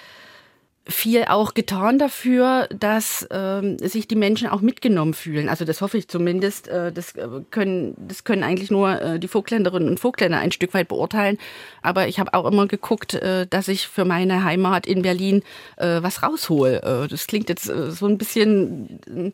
viel 0.87 1.27
auch 1.27 1.55
getan 1.55 1.99
dafür, 1.99 2.69
dass 2.77 3.27
ähm, 3.31 3.79
sich 3.79 4.09
die 4.09 4.17
Menschen 4.17 4.49
auch 4.49 4.61
mitgenommen 4.61 5.15
fühlen. 5.15 5.49
Also 5.49 5.65
das 5.65 5.81
hoffe 5.81 5.97
ich 5.97 6.09
zumindest. 6.09 6.67
Äh, 6.67 6.91
das 6.91 7.15
äh, 7.15 7.29
können 7.51 7.95
das 7.97 8.25
können 8.25 8.43
eigentlich 8.43 8.71
nur 8.71 9.01
äh, 9.01 9.19
die 9.21 9.29
Vogtländerinnen 9.29 9.89
und 9.89 10.01
Vogtländer 10.01 10.39
ein 10.39 10.51
Stück 10.51 10.75
weit 10.75 10.89
beurteilen. 10.89 11.39
Aber 11.83 12.09
ich 12.09 12.19
habe 12.19 12.35
auch 12.35 12.51
immer 12.51 12.67
geguckt, 12.67 13.15
äh, 13.15 13.47
dass 13.47 13.69
ich 13.69 13.87
für 13.87 14.05
meine 14.05 14.43
Heimat 14.43 14.87
in 14.87 15.03
Berlin 15.03 15.43
äh, 15.77 16.03
was 16.03 16.23
raushol. 16.25 16.81
Äh, 16.83 17.09
das 17.09 17.29
klingt 17.29 17.49
jetzt 17.49 17.69
äh, 17.69 17.93
so 17.93 18.07
ein 18.07 18.19
bisschen 18.19 19.33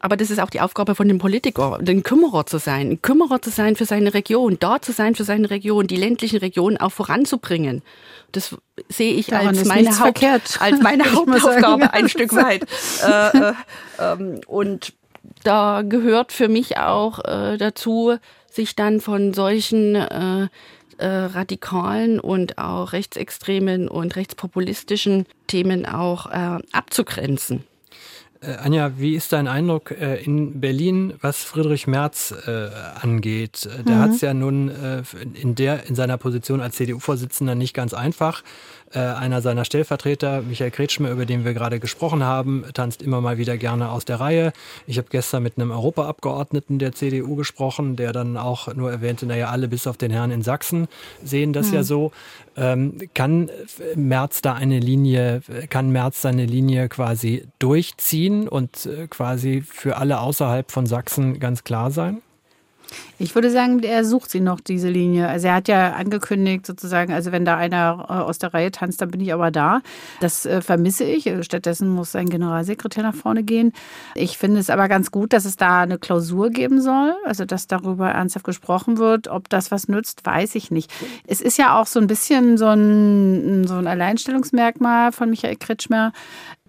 aber 0.00 0.16
das 0.16 0.30
ist 0.30 0.40
auch 0.40 0.50
die 0.50 0.60
Aufgabe 0.60 0.94
von 0.94 1.06
dem 1.06 1.18
Politiker, 1.18 1.78
ein 1.78 2.02
Kümmerer 2.02 2.46
zu 2.46 2.58
sein, 2.58 2.90
ein 2.90 3.02
Kümmerer 3.02 3.42
zu 3.42 3.50
sein 3.50 3.76
für 3.76 3.84
seine 3.84 4.14
Region, 4.14 4.56
da 4.58 4.80
zu 4.80 4.92
sein 4.92 5.14
für 5.14 5.24
seine 5.24 5.50
Region, 5.50 5.86
die 5.86 5.96
ländlichen 5.96 6.38
Regionen 6.38 6.78
auch 6.78 6.92
voranzubringen. 6.92 7.82
Das 8.32 8.56
sehe 8.88 9.12
ich 9.12 9.34
als 9.34 9.64
meine, 9.66 9.98
Haupt, 9.98 10.24
als 10.60 10.80
meine 10.80 11.12
Hauptaufgabe 11.12 11.92
ein 11.92 12.08
Stück 12.08 12.34
weit. 12.34 12.66
Äh, 13.02 13.38
äh, 13.38 13.52
ähm, 13.98 14.40
und 14.46 14.92
da 15.42 15.82
gehört 15.82 16.32
für 16.32 16.48
mich 16.48 16.78
auch 16.78 17.18
äh, 17.24 17.56
dazu, 17.56 18.16
sich 18.50 18.76
dann 18.76 19.00
von 19.00 19.32
solchen 19.32 19.94
äh, 19.94 20.48
äh, 20.98 21.06
radikalen 21.06 22.20
und 22.20 22.58
auch 22.58 22.92
rechtsextremen 22.92 23.88
und 23.88 24.16
rechtspopulistischen 24.16 25.26
Themen 25.46 25.86
auch 25.86 26.26
äh, 26.26 26.58
abzugrenzen. 26.72 27.64
Äh, 28.42 28.56
Anja, 28.56 28.92
wie 28.96 29.14
ist 29.14 29.32
dein 29.32 29.48
Eindruck 29.48 29.90
äh, 29.90 30.22
in 30.22 30.60
Berlin, 30.60 31.14
was 31.20 31.44
Friedrich 31.44 31.86
Merz 31.86 32.34
äh, 32.46 32.70
angeht? 33.00 33.68
Der 33.86 33.96
mhm. 33.96 34.00
hat 34.00 34.10
es 34.10 34.20
ja 34.22 34.32
nun 34.32 34.70
äh, 34.70 35.02
in, 35.34 35.54
der, 35.54 35.86
in 35.86 35.94
seiner 35.94 36.16
Position 36.16 36.62
als 36.62 36.76
CDU-Vorsitzender 36.76 37.54
nicht 37.54 37.74
ganz 37.74 37.92
einfach. 37.92 38.42
Äh, 38.92 38.98
einer 38.98 39.40
seiner 39.40 39.64
Stellvertreter, 39.64 40.42
Michael 40.42 40.72
Kretschmer, 40.72 41.12
über 41.12 41.24
den 41.24 41.44
wir 41.44 41.54
gerade 41.54 41.78
gesprochen 41.78 42.24
haben, 42.24 42.64
tanzt 42.74 43.02
immer 43.02 43.20
mal 43.20 43.38
wieder 43.38 43.56
gerne 43.56 43.88
aus 43.92 44.04
der 44.04 44.18
Reihe. 44.18 44.52
Ich 44.88 44.98
habe 44.98 45.06
gestern 45.08 45.44
mit 45.44 45.56
einem 45.56 45.70
Europaabgeordneten 45.70 46.80
der 46.80 46.90
CDU 46.90 47.36
gesprochen, 47.36 47.94
der 47.94 48.12
dann 48.12 48.36
auch 48.36 48.74
nur 48.74 48.90
erwähnte, 48.90 49.26
naja, 49.26 49.48
alle 49.48 49.68
bis 49.68 49.86
auf 49.86 49.96
den 49.96 50.10
Herrn 50.10 50.32
in 50.32 50.42
Sachsen 50.42 50.88
sehen 51.22 51.52
das 51.52 51.68
mhm. 51.68 51.74
ja 51.74 51.82
so. 51.84 52.10
Ähm, 52.56 52.98
kann 53.14 53.48
Merz 53.94 54.42
da 54.42 54.54
eine 54.54 54.80
Linie, 54.80 55.42
kann 55.68 55.90
Merz 55.90 56.20
seine 56.20 56.44
Linie 56.44 56.88
quasi 56.88 57.46
durchziehen 57.60 58.48
und 58.48 58.86
äh, 58.86 59.06
quasi 59.06 59.62
für 59.62 59.98
alle 59.98 60.18
außerhalb 60.18 60.68
von 60.68 60.86
Sachsen 60.86 61.38
ganz 61.38 61.62
klar 61.62 61.92
sein? 61.92 62.22
Ich 63.20 63.34
würde 63.34 63.50
sagen, 63.50 63.82
er 63.82 64.02
sucht 64.06 64.30
sie 64.30 64.40
noch, 64.40 64.60
diese 64.60 64.88
Linie. 64.88 65.28
Also 65.28 65.48
er 65.48 65.54
hat 65.56 65.68
ja 65.68 65.92
angekündigt, 65.92 66.64
sozusagen, 66.64 67.12
also 67.12 67.32
wenn 67.32 67.44
da 67.44 67.58
einer 67.58 68.06
äh, 68.08 68.12
aus 68.14 68.38
der 68.38 68.54
Reihe 68.54 68.70
tanzt, 68.70 69.02
dann 69.02 69.10
bin 69.10 69.20
ich 69.20 69.34
aber 69.34 69.50
da. 69.50 69.82
Das 70.20 70.46
äh, 70.46 70.62
vermisse 70.62 71.04
ich. 71.04 71.30
Stattdessen 71.42 71.90
muss 71.90 72.12
sein 72.12 72.30
Generalsekretär 72.30 73.02
nach 73.02 73.14
vorne 73.14 73.42
gehen. 73.42 73.74
Ich 74.14 74.38
finde 74.38 74.58
es 74.58 74.70
aber 74.70 74.88
ganz 74.88 75.10
gut, 75.10 75.34
dass 75.34 75.44
es 75.44 75.56
da 75.56 75.82
eine 75.82 75.98
Klausur 75.98 76.48
geben 76.48 76.80
soll, 76.80 77.14
also 77.26 77.44
dass 77.44 77.66
darüber 77.66 78.08
ernsthaft 78.08 78.46
gesprochen 78.46 78.96
wird. 78.96 79.28
Ob 79.28 79.50
das 79.50 79.70
was 79.70 79.86
nützt, 79.86 80.24
weiß 80.24 80.54
ich 80.54 80.70
nicht. 80.70 80.90
Es 81.26 81.42
ist 81.42 81.58
ja 81.58 81.78
auch 81.78 81.86
so 81.86 82.00
ein 82.00 82.06
bisschen 82.06 82.56
so 82.56 82.68
ein, 82.68 83.66
so 83.66 83.74
ein 83.74 83.86
Alleinstellungsmerkmal 83.86 85.12
von 85.12 85.28
Michael 85.28 85.56
Kretschmer, 85.56 86.12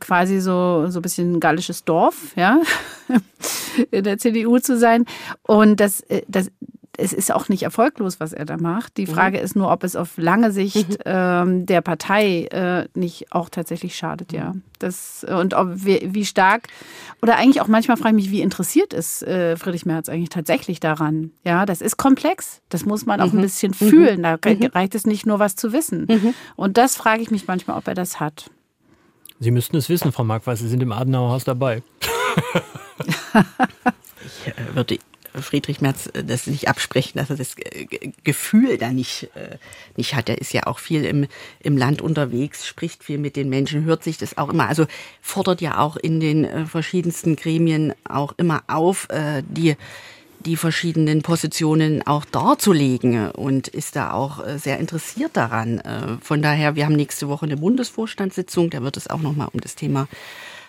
quasi 0.02 0.42
so, 0.42 0.88
so 0.90 1.00
ein 1.00 1.02
bisschen 1.02 1.40
gallisches 1.40 1.86
Dorf, 1.86 2.36
ja, 2.36 2.60
in 3.92 4.04
der 4.04 4.18
CDU 4.18 4.60
zu 4.60 4.78
sein. 4.78 5.06
Und 5.44 5.80
das, 5.80 6.02
äh, 6.02 6.24
das, 6.46 6.52
es 6.98 7.14
ist 7.14 7.32
auch 7.32 7.50
nicht 7.50 7.64
erfolglos, 7.64 8.20
was 8.20 8.34
er 8.34 8.46
da 8.46 8.58
macht. 8.58 8.98
Die 8.98 9.08
mhm. 9.08 9.12
Frage 9.12 9.38
mhm. 9.38 9.44
ist 9.44 9.56
nur, 9.56 9.72
ob 9.72 9.84
es 9.84 9.96
auf 9.96 10.18
lange 10.18 10.52
Sicht 10.52 10.90
mhm. 10.90 10.98
ähm, 11.06 11.66
der 11.66 11.82
Partei 11.82 12.46
äh, 12.46 12.88
nicht 12.94 13.32
auch 13.32 13.50
tatsächlich 13.50 13.96
schadet, 13.96 14.34
ja. 14.34 14.54
Das, 14.80 15.24
und 15.24 15.54
ob 15.54 15.70
wie, 15.74 16.10
wie 16.12 16.26
stark, 16.26 16.68
oder 17.22 17.38
eigentlich 17.38 17.62
auch 17.62 17.68
manchmal 17.68 17.98
frage 17.98 18.18
ich 18.18 18.26
mich, 18.26 18.32
wie 18.32 18.42
interessiert 18.42 18.94
ist 18.94 19.24
äh, 19.24 19.56
Friedrich 19.56 19.86
Merz 19.86 20.10
eigentlich 20.10 20.30
tatsächlich 20.30 20.80
daran? 20.80 21.32
Ja, 21.46 21.66
das 21.66 21.82
ist 21.82 21.98
komplex. 21.98 22.62
Das 22.70 22.86
muss 22.86 23.06
man 23.06 23.22
auch 23.22 23.32
mhm. 23.32 23.40
ein 23.40 23.42
bisschen 23.44 23.74
fühlen. 23.74 24.24
Da 24.24 24.38
mhm. 24.44 24.66
reicht 24.74 24.96
es 24.96 25.06
nicht 25.06 25.26
nur, 25.26 25.40
was 25.40 25.56
zu 25.56 25.72
wissen. 25.72 26.08
Mhm. 26.10 26.34
Und 26.56 26.78
das 26.78 26.96
frage 26.96 27.22
ich 27.22 27.32
mich 27.32 27.48
manchmal, 27.48 27.78
ob 27.78 27.88
er 27.88 27.96
das 27.96 28.20
hat. 28.20 28.50
Sie 29.40 29.52
müssten 29.52 29.78
es 29.78 29.90
wissen, 29.90 30.12
Frau 30.12 30.24
Mark, 30.24 30.46
weil 30.46 30.56
Sie 30.56 30.68
sind 30.68 30.84
im 30.84 30.92
Adenauerhaus 30.92 31.44
dabei. 31.44 31.84
ich 34.24 34.48
äh, 34.48 34.76
würde 34.76 34.98
Friedrich 35.39 35.82
Merz 35.82 36.08
äh, 36.13 36.24
das 36.24 36.48
nicht 36.48 36.67
absprechen, 36.67 37.17
dass 37.17 37.30
er 37.30 37.38
das 37.38 37.56
Gefühl 38.24 38.78
da 38.78 38.91
nicht, 38.91 39.30
äh, 39.36 39.58
nicht 39.96 40.15
hat. 40.15 40.30
Er 40.30 40.39
ist 40.39 40.54
ja 40.54 40.67
auch 40.67 40.80
viel 40.80 41.06
im, 41.06 41.28
im 41.60 41.78
Land 41.78 42.02
unterwegs, 42.02 42.65
spricht 42.65 43.04
viel 43.04 43.17
mit 43.17 43.36
den 43.36 43.50
Menschen, 43.50 43.84
hört 43.86 44.04
sich 44.04 44.17
das 44.17 44.38
auch 44.38 44.50
immer, 44.50 44.67
also 44.67 44.86
fordert 45.22 45.62
ja 45.62 45.80
auch 45.80 45.98
in 45.98 46.20
den 46.20 46.67
verschiedensten 46.67 47.36
Gremien 47.36 47.94
auch 48.04 48.34
immer 48.38 48.63
auf, 48.67 49.08
die 49.48 49.76
die 50.46 50.58
verschiedenen 50.58 51.22
Positionen 51.22 52.06
auch 52.06 52.26
darzulegen 52.26 53.32
und 53.32 53.67
ist 53.67 53.96
da 53.96 54.12
auch 54.12 54.46
äh, 54.46 54.58
sehr 54.58 54.80
interessiert 54.80 55.38
daran. 55.38 55.80
Äh, 55.80 56.17
von 56.22 56.41
daher, 56.41 56.76
wir 56.76 56.86
haben 56.86 56.96
nächste 56.96 57.28
Woche 57.28 57.46
eine 57.46 57.58
Bundesvorstandssitzung, 57.58 58.70
da 58.70 58.82
wird 58.82 58.98
es 58.98 59.10
auch 59.10 59.22
nochmal 59.22 59.50
um 59.54 59.62
das 59.62 59.76
Thema 59.76 60.08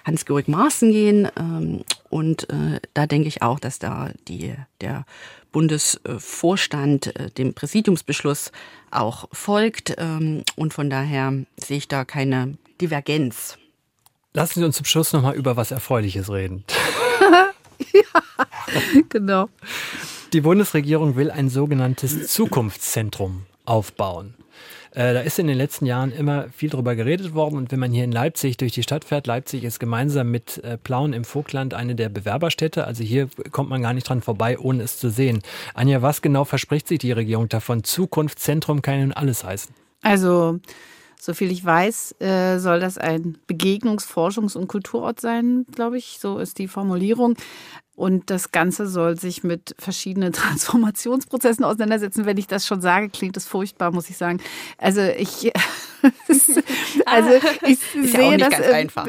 Hans-Georg 0.05 0.49
Maaßen 0.49 0.91
gehen. 0.91 1.29
Ähm, 1.38 1.85
und 2.11 2.49
äh, 2.51 2.81
da 2.95 3.07
denke 3.07 3.29
ich 3.29 3.43
auch, 3.43 3.59
dass 3.59 3.79
da 3.79 4.11
die, 4.29 4.55
der 4.81 5.05
Bundesvorstand 5.53 7.15
dem 7.38 7.55
Präsidiumsbeschluss 7.55 8.53
auch 8.91 9.29
folgt. 9.33 9.95
Ähm, 9.99 10.45
und 10.57 10.75
von 10.75 10.91
daher 10.91 11.33
sehe 11.57 11.79
ich 11.79 11.88
da 11.88 12.05
keine 12.05 12.57
Divergenz. 12.81 13.59
Lassen 14.35 14.61
Sie 14.61 14.65
uns 14.65 14.77
zum 14.77 14.87
Schluss 14.87 15.12
nochmal 15.12 15.35
über 15.35 15.57
was 15.57 15.71
Erfreuliches 15.71 16.31
reden. 16.31 16.65
ja, 17.93 18.47
genau. 19.09 19.49
Die 20.33 20.41
Bundesregierung 20.41 21.17
will 21.17 21.31
ein 21.31 21.49
sogenanntes 21.49 22.29
Zukunftszentrum 22.29 23.45
aufbauen. 23.65 24.35
Äh, 24.94 25.14
da 25.14 25.20
ist 25.20 25.38
in 25.38 25.46
den 25.46 25.57
letzten 25.57 25.87
Jahren 25.87 26.12
immer 26.12 26.48
viel 26.50 26.68
drüber 26.68 26.94
geredet 26.94 27.35
worden. 27.35 27.57
Und 27.57 27.72
wenn 27.72 27.81
man 27.81 27.92
hier 27.92 28.05
in 28.05 28.12
Leipzig 28.12 28.59
durch 28.59 28.72
die 28.72 28.83
Stadt 28.83 29.05
fährt, 29.05 29.26
Leipzig 29.26 29.64
ist 29.64 29.81
gemeinsam 29.81 30.31
mit 30.31 30.59
äh, 30.59 30.76
Plauen 30.76 31.12
im 31.12 31.24
Vogtland 31.24 31.74
eine 31.74 31.94
der 31.94 32.09
Bewerberstädte. 32.09 32.87
Also 32.87 33.02
hier 33.02 33.28
kommt 33.50 33.70
man 33.70 33.83
gar 33.83 33.94
nicht 33.94 34.09
dran 34.09 34.20
vorbei, 34.20 34.59
ohne 34.59 34.83
es 34.83 34.98
zu 34.98 35.09
sehen. 35.11 35.40
Anja, 35.74 36.02
was 36.02 36.20
genau 36.20 36.44
verspricht 36.44 36.88
sich 36.88 36.98
die 36.98 37.12
Regierung 37.12 37.48
davon? 37.48 37.85
Zukunftszentrum 37.85 38.83
kann 38.83 39.00
nun 39.00 39.12
alles 39.12 39.44
heißen. 39.44 39.74
Also 40.02 40.61
Soviel 41.24 41.52
ich 41.52 41.64
weiß, 41.64 42.16
äh, 42.20 42.59
soll 42.59 42.81
das 42.81 42.98
ein 42.98 43.38
Begegnungs-, 43.46 44.09
Forschungs- 44.09 44.57
und 44.57 44.66
Kulturort 44.66 45.20
sein, 45.20 45.64
glaube 45.72 45.96
ich. 45.96 46.18
So 46.18 46.38
ist 46.38 46.59
die 46.59 46.66
Formulierung. 46.66 47.37
Und 47.94 48.31
das 48.31 48.52
Ganze 48.52 48.87
soll 48.87 49.18
sich 49.18 49.44
mit 49.44 49.74
verschiedenen 49.78 50.33
Transformationsprozessen 50.33 51.64
auseinandersetzen. 51.64 52.26
Wenn 52.26 52.38
ich 52.38 52.46
das 52.46 52.66
schon 52.66 52.81
sage, 52.81 53.11
klingt 53.11 53.37
das 53.37 53.46
furchtbar, 53.46 53.92
muss 53.92 54.11
ich 54.11 54.16
sagen. 54.16 54.40
Also 54.78 55.02
ich 55.02 55.52
also 57.07 57.31
ich 57.62 57.70
ist 57.94 58.12
sehe 58.12 58.38
ja 58.38 58.48
das 58.48 58.61
einfach. 58.61 59.07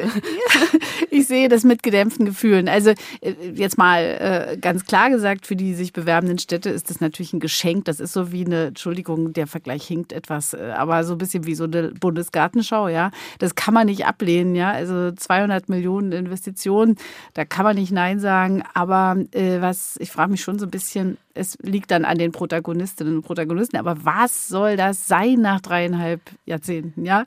ich 1.09 1.27
sehe 1.27 1.49
das 1.49 1.63
mit 1.63 1.83
gedämpften 1.83 2.25
Gefühlen. 2.25 2.67
Also 2.67 2.91
äh, 3.21 3.33
jetzt 3.53 3.77
mal 3.77 4.01
äh, 4.01 4.57
ganz 4.57 4.85
klar 4.85 5.09
gesagt, 5.09 5.47
für 5.47 5.55
die 5.55 5.73
sich 5.73 5.93
bewerbenden 5.93 6.37
Städte 6.39 6.69
ist 6.69 6.89
das 6.89 7.01
natürlich 7.01 7.33
ein 7.33 7.39
Geschenk. 7.39 7.85
Das 7.85 7.99
ist 7.99 8.13
so 8.13 8.31
wie 8.31 8.45
eine, 8.45 8.67
Entschuldigung, 8.67 9.33
der 9.33 9.47
Vergleich 9.47 9.85
hinkt 9.85 10.13
etwas, 10.13 10.53
äh, 10.53 10.73
aber 10.75 11.03
so 11.03 11.13
ein 11.13 11.17
bisschen 11.17 11.45
wie 11.45 11.55
so 11.55 11.65
eine 11.65 11.89
Bundesgartenschau, 11.91 12.87
ja. 12.87 13.11
Das 13.39 13.55
kann 13.55 13.73
man 13.73 13.87
nicht 13.87 14.05
ablehnen, 14.05 14.55
ja. 14.55 14.71
Also 14.71 15.11
200 15.11 15.69
Millionen 15.69 16.11
Investitionen, 16.11 16.97
da 17.33 17.45
kann 17.45 17.63
man 17.65 17.75
nicht 17.75 17.91
Nein 17.91 18.19
sagen. 18.19 18.63
Aber 18.73 19.15
was, 19.33 19.97
ich 19.99 20.12
frage 20.12 20.31
mich 20.31 20.41
schon 20.41 20.59
so 20.59 20.65
ein 20.65 20.71
bisschen, 20.71 21.17
es 21.33 21.57
liegt 21.62 21.91
dann 21.91 22.05
an 22.05 22.17
den 22.17 22.31
Protagonistinnen 22.31 23.17
und 23.17 23.21
Protagonisten. 23.23 23.77
Aber 23.77 24.03
was 24.03 24.47
soll 24.47 24.77
das 24.77 25.07
sein 25.07 25.41
nach 25.41 25.62
dreieinhalb 25.62 26.21
Jahrzehnten? 26.45 27.05
Ja, 27.05 27.25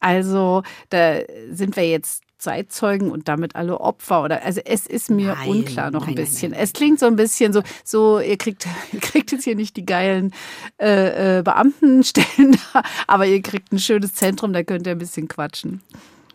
also 0.00 0.62
da 0.90 1.18
sind 1.50 1.76
wir 1.76 1.88
jetzt 1.88 2.22
Zeitzeugen 2.38 3.10
und 3.10 3.28
damit 3.28 3.56
alle 3.56 3.80
Opfer 3.80 4.22
oder 4.22 4.44
also 4.44 4.60
es 4.64 4.86
ist 4.86 5.10
mir 5.10 5.34
nein, 5.34 5.48
unklar 5.48 5.90
noch 5.90 6.06
ein 6.06 6.14
bisschen. 6.14 6.50
Nein, 6.50 6.58
nein, 6.58 6.64
es 6.64 6.72
klingt 6.74 7.00
so 7.00 7.06
ein 7.06 7.16
bisschen 7.16 7.52
so 7.52 7.62
so 7.82 8.20
ihr 8.20 8.36
kriegt 8.36 8.66
ihr 8.92 9.00
kriegt 9.00 9.32
jetzt 9.32 9.44
hier 9.44 9.56
nicht 9.56 9.76
die 9.76 9.86
geilen 9.86 10.32
äh, 10.78 11.38
äh, 11.38 11.42
Beamtenstellen, 11.42 12.58
aber 13.06 13.26
ihr 13.26 13.40
kriegt 13.40 13.72
ein 13.72 13.78
schönes 13.78 14.14
Zentrum, 14.14 14.52
da 14.52 14.62
könnt 14.62 14.86
ihr 14.86 14.92
ein 14.92 14.98
bisschen 14.98 15.28
quatschen. 15.28 15.82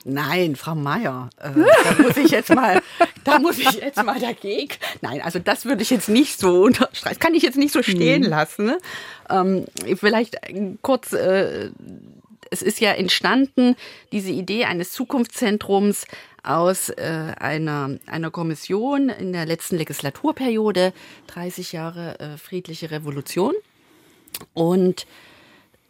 Nein, 0.04 0.56
Frau 0.56 0.74
Meier, 0.74 1.30
äh, 1.38 1.50
da 1.54 2.04
muss 2.04 2.18
ich 2.18 2.32
jetzt 2.32 2.54
mal, 2.54 2.82
da 3.24 3.40
muss 3.40 3.60
ich 3.60 3.72
jetzt 3.82 4.04
mal 4.04 4.20
dagegen. 4.20 4.74
Nein, 5.02 5.22
also 5.22 5.40
das 5.40 5.66
würde 5.66 5.84
ich 5.84 5.92
jetzt 5.92 6.10
nicht 6.10 6.40
so 6.40 6.64
unterstreichen, 6.64 7.20
kann 7.20 7.36
ich 7.36 7.44
jetzt 7.44 7.58
nicht 7.58 7.72
so 7.72 7.84
stehen 7.84 8.24
mhm. 8.24 8.30
lassen. 8.30 8.66
Ne? 8.66 8.78
Ähm, 9.30 9.66
vielleicht 9.96 10.38
kurz, 10.82 11.14
äh, 11.14 11.70
es 12.50 12.62
ist 12.62 12.80
ja 12.80 12.92
entstanden, 12.94 13.76
diese 14.12 14.32
Idee 14.32 14.66
eines 14.66 14.92
Zukunftszentrums 14.92 16.06
aus 16.44 16.90
äh, 16.90 17.34
einer, 17.40 17.98
einer 18.08 18.32
Kommission 18.32 19.10
in 19.10 19.32
der 19.32 19.46
letzten 19.46 19.78
Legislaturperiode, 19.78 20.94
30 21.28 21.72
Jahre 21.74 22.20
äh, 22.20 22.38
friedliche 22.38 22.90
Revolution. 22.90 23.54
Und 24.54 25.06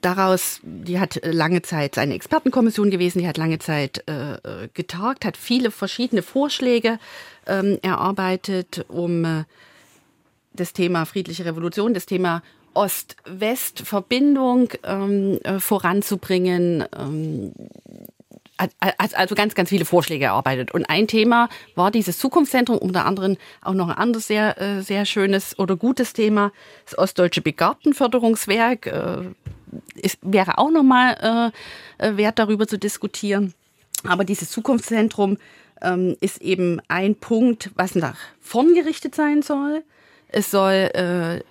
daraus, 0.01 0.59
die 0.63 0.99
hat 0.99 1.17
äh, 1.17 1.31
lange 1.31 1.61
Zeit 1.61 1.97
eine 1.97 2.15
Expertenkommission 2.15 2.89
gewesen, 2.89 3.19
die 3.19 3.27
hat 3.27 3.37
lange 3.37 3.59
Zeit 3.59 4.03
äh, 4.07 4.33
äh, 4.33 4.69
getagt, 4.73 5.25
hat 5.25 5.37
viele 5.37 5.71
verschiedene 5.71 6.21
Vorschläge 6.21 6.99
ähm, 7.47 7.79
erarbeitet, 7.81 8.85
um 8.87 9.25
äh, 9.25 9.43
das 10.53 10.73
Thema 10.73 11.05
friedliche 11.05 11.45
Revolution, 11.45 11.93
das 11.93 12.05
Thema 12.05 12.43
Ost-West-Verbindung 12.73 14.69
ähm, 14.83 15.39
äh, 15.43 15.59
voranzubringen. 15.59 16.85
Ähm, 16.97 17.53
also 18.79 19.35
ganz, 19.35 19.55
ganz 19.55 19.69
viele 19.69 19.85
Vorschläge 19.85 20.25
erarbeitet. 20.25 20.71
Und 20.71 20.89
ein 20.89 21.07
Thema 21.07 21.49
war 21.75 21.91
dieses 21.91 22.17
Zukunftszentrum, 22.17 22.77
unter 22.77 23.05
anderem 23.05 23.37
auch 23.61 23.73
noch 23.73 23.89
ein 23.89 23.97
anderes 23.97 24.27
sehr, 24.27 24.59
äh, 24.61 24.81
sehr 24.81 25.05
schönes 25.05 25.57
oder 25.59 25.75
gutes 25.75 26.13
Thema, 26.13 26.51
das 26.85 26.97
Ostdeutsche 26.97 27.41
Begabtenförderungswerk. 27.41 28.87
Es 30.01 30.17
wäre 30.21 30.57
auch 30.57 30.69
nochmal 30.69 31.51
äh, 31.97 32.17
wert, 32.17 32.39
darüber 32.39 32.67
zu 32.67 32.77
diskutieren. 32.77 33.53
Aber 34.07 34.23
dieses 34.23 34.49
Zukunftszentrum 34.49 35.37
ähm, 35.81 36.15
ist 36.21 36.41
eben 36.41 36.81
ein 36.87 37.15
Punkt, 37.15 37.71
was 37.75 37.95
nach 37.95 38.17
vorn 38.39 38.73
gerichtet 38.73 39.15
sein 39.15 39.41
soll. 39.41 39.83
Es 40.27 40.51
soll 40.51 40.89
äh, 40.93 41.41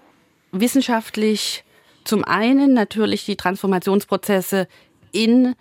wissenschaftlich 0.53 1.64
zum 2.05 2.25
einen 2.25 2.73
natürlich 2.75 3.25
die 3.25 3.37
Transformationsprozesse 3.37 4.68
in 5.12 5.55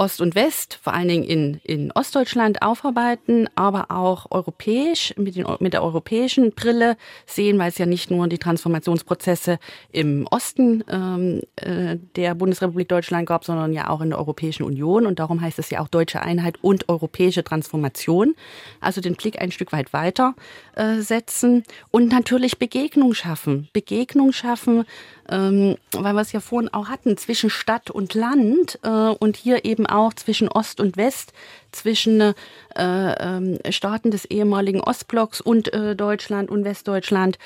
Ost 0.00 0.22
und 0.22 0.34
West, 0.34 0.78
vor 0.82 0.94
allen 0.94 1.08
Dingen 1.08 1.24
in, 1.24 1.60
in 1.62 1.92
Ostdeutschland 1.92 2.62
aufarbeiten, 2.62 3.50
aber 3.54 3.90
auch 3.90 4.28
europäisch, 4.30 5.12
mit, 5.18 5.36
den, 5.36 5.46
mit 5.58 5.74
der 5.74 5.82
europäischen 5.82 6.52
Brille 6.52 6.96
sehen, 7.26 7.58
weil 7.58 7.68
es 7.68 7.76
ja 7.76 7.84
nicht 7.84 8.10
nur 8.10 8.26
die 8.26 8.38
Transformationsprozesse 8.38 9.58
im 9.92 10.26
Osten 10.30 10.82
ähm, 10.88 11.42
äh, 11.56 11.98
der 12.16 12.34
Bundesrepublik 12.34 12.88
Deutschland 12.88 13.26
gab, 13.26 13.44
sondern 13.44 13.74
ja 13.74 13.90
auch 13.90 14.00
in 14.00 14.08
der 14.08 14.18
Europäischen 14.18 14.62
Union. 14.62 15.04
Und 15.04 15.18
darum 15.18 15.42
heißt 15.42 15.58
es 15.58 15.68
ja 15.68 15.80
auch 15.80 15.88
deutsche 15.88 16.22
Einheit 16.22 16.56
und 16.62 16.88
europäische 16.88 17.44
Transformation. 17.44 18.34
Also 18.80 19.02
den 19.02 19.16
Blick 19.16 19.38
ein 19.38 19.52
Stück 19.52 19.70
weit 19.70 19.92
weiter 19.92 20.34
äh, 20.76 21.00
setzen 21.00 21.62
und 21.90 22.10
natürlich 22.10 22.58
Begegnung 22.58 23.12
schaffen. 23.12 23.68
Begegnung 23.74 24.32
schaffen, 24.32 24.86
ähm, 25.28 25.76
weil 25.92 26.14
wir 26.14 26.22
es 26.22 26.32
ja 26.32 26.40
vorhin 26.40 26.72
auch 26.72 26.88
hatten, 26.88 27.18
zwischen 27.18 27.50
Stadt 27.50 27.90
und 27.90 28.14
Land 28.14 28.78
äh, 28.82 28.88
und 28.88 29.36
hier 29.36 29.66
eben 29.66 29.89
auch 29.90 30.14
zwischen 30.14 30.48
Ost 30.48 30.80
und 30.80 30.96
West, 30.96 31.32
zwischen 31.72 32.20
äh, 32.20 32.32
ähm, 32.76 33.58
Staaten 33.70 34.10
des 34.10 34.24
ehemaligen 34.24 34.80
Ostblocks 34.80 35.40
und 35.40 35.72
äh, 35.72 35.96
Deutschland 35.96 36.50
und 36.50 36.64
Westdeutschland. 36.64 37.38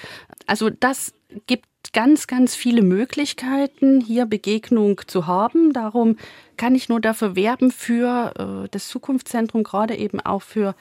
Also 0.47 0.71
das 0.71 1.13
gibt 1.47 1.67
ganz, 1.93 2.27
ganz 2.27 2.55
viele 2.55 2.83
Möglichkeiten, 2.83 4.01
hier 4.01 4.27
Begegnung 4.27 5.01
zu 5.07 5.27
haben. 5.27 5.73
Darum 5.73 6.17
kann 6.57 6.75
ich 6.75 6.89
nur 6.89 7.01
dafür 7.01 7.37
werben 7.37 7.71
für 7.71 8.65
äh, 8.65 8.69
das 8.71 8.89
Zukunftszentrum, 8.89 9.63
gerade 9.63 9.97
eben 9.97 10.21
auch 10.21 10.43
für 10.43 10.75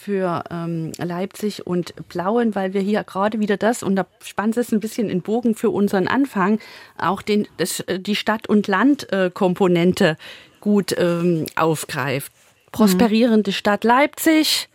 für 0.00 0.44
ähm, 0.50 0.92
Leipzig 0.96 1.66
und 1.66 1.92
Plauen, 2.08 2.54
weil 2.54 2.72
wir 2.72 2.80
hier 2.80 3.04
gerade 3.04 3.38
wieder 3.38 3.58
das, 3.58 3.82
und 3.82 3.96
da 3.96 4.06
spannt 4.24 4.56
es 4.56 4.72
ein 4.72 4.80
bisschen 4.80 5.10
in 5.10 5.20
Bogen 5.20 5.54
für 5.54 5.68
unseren 5.68 6.08
Anfang, 6.08 6.58
auch 6.96 7.20
den, 7.20 7.46
das, 7.58 7.80
äh, 7.80 8.00
die 8.00 8.16
Stadt- 8.16 8.48
und 8.48 8.66
Land-Komponente 8.66 10.08
äh, 10.08 10.16
gut 10.60 10.94
ähm, 10.96 11.46
aufgreift. 11.56 12.32
Prosperierende 12.72 13.50
mhm. 13.50 13.54
Stadt 13.54 13.84
Leipzig 13.84 14.68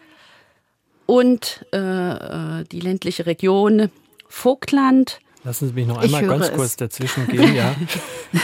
und 1.06 1.66
äh, 1.74 1.78
äh 1.78 2.64
die 2.72 2.80
ländliche 2.80 3.26
Region 3.26 3.90
Vogtland 4.28 5.20
Lassen 5.46 5.68
Sie 5.68 5.74
mich 5.74 5.86
noch 5.86 6.00
einmal 6.00 6.26
ganz 6.26 6.52
kurz 6.52 6.72
es. 6.72 6.78
dazwischen 6.78 7.28
gehen. 7.28 7.54
Ja. 7.56 7.76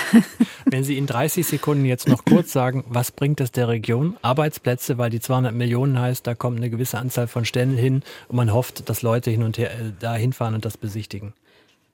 Wenn 0.65 0.83
Sie 0.83 0.99
in 0.99 1.07
30 1.07 1.47
Sekunden 1.47 1.83
jetzt 1.83 2.07
noch 2.07 2.23
kurz 2.25 2.53
sagen, 2.53 2.85
was 2.87 3.11
bringt 3.11 3.41
es 3.41 3.51
der 3.51 3.67
Region? 3.67 4.17
Arbeitsplätze, 4.21 4.99
weil 4.99 5.09
die 5.09 5.19
200 5.19 5.51
Millionen 5.51 5.99
heißt, 5.99 6.27
da 6.27 6.35
kommt 6.35 6.57
eine 6.57 6.69
gewisse 6.69 6.99
Anzahl 6.99 7.27
von 7.27 7.43
Stellen 7.43 7.75
hin 7.75 8.03
und 8.27 8.35
man 8.35 8.53
hofft, 8.53 8.87
dass 8.87 9.01
Leute 9.01 9.31
hin 9.31 9.41
und 9.41 9.57
her 9.57 9.71
äh, 9.71 9.91
da 9.99 10.13
hinfahren 10.13 10.53
und 10.53 10.63
das 10.63 10.77
besichtigen. 10.77 11.33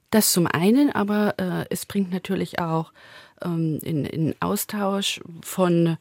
Das 0.10 0.34
zum 0.34 0.46
einen, 0.46 0.92
aber 0.92 1.36
äh, 1.38 1.66
es 1.70 1.86
bringt 1.86 2.12
natürlich 2.12 2.60
auch 2.60 2.92
ähm, 3.43 3.80
in, 3.84 4.06
in 4.06 4.36
Austausch 4.39 5.21
von 5.41 5.97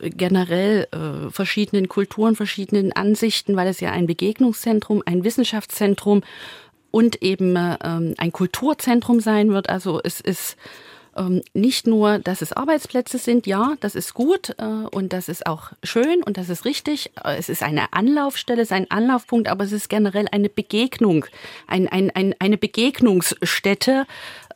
äh, 0.00 0.10
generell 0.10 0.86
äh, 0.92 1.30
verschiedenen 1.30 1.88
Kulturen, 1.88 2.36
verschiedenen 2.36 2.92
Ansichten, 2.92 3.56
weil 3.56 3.68
es 3.68 3.80
ja 3.80 3.90
ein 3.92 4.06
Begegnungszentrum, 4.06 5.02
ein 5.06 5.24
Wissenschaftszentrum 5.24 6.22
und 6.90 7.22
eben 7.22 7.56
ähm, 7.56 8.14
ein 8.18 8.32
Kulturzentrum 8.32 9.20
sein 9.20 9.50
wird. 9.50 9.68
Also 9.68 10.00
es 10.02 10.20
ist 10.20 10.56
ähm, 11.16 11.42
nicht 11.54 11.86
nur, 11.86 12.18
dass 12.18 12.42
es 12.42 12.52
Arbeitsplätze 12.52 13.18
sind, 13.18 13.46
ja, 13.46 13.74
das 13.80 13.94
ist 13.94 14.14
gut 14.14 14.54
äh, 14.58 14.64
und 14.64 15.12
das 15.12 15.28
ist 15.28 15.46
auch 15.46 15.72
schön 15.82 16.22
und 16.22 16.36
das 16.36 16.48
ist 16.48 16.64
richtig. 16.64 17.10
Äh, 17.24 17.36
es 17.36 17.48
ist 17.48 17.62
eine 17.62 17.92
Anlaufstelle, 17.92 18.62
es 18.62 18.68
ist 18.68 18.76
ein 18.76 18.90
Anlaufpunkt, 18.90 19.48
aber 19.48 19.64
es 19.64 19.72
ist 19.72 19.88
generell 19.88 20.26
eine 20.30 20.48
Begegnung, 20.48 21.26
ein, 21.66 21.88
ein, 21.88 22.10
ein, 22.10 22.34
eine 22.38 22.58
Begegnungsstätte. 22.58 24.06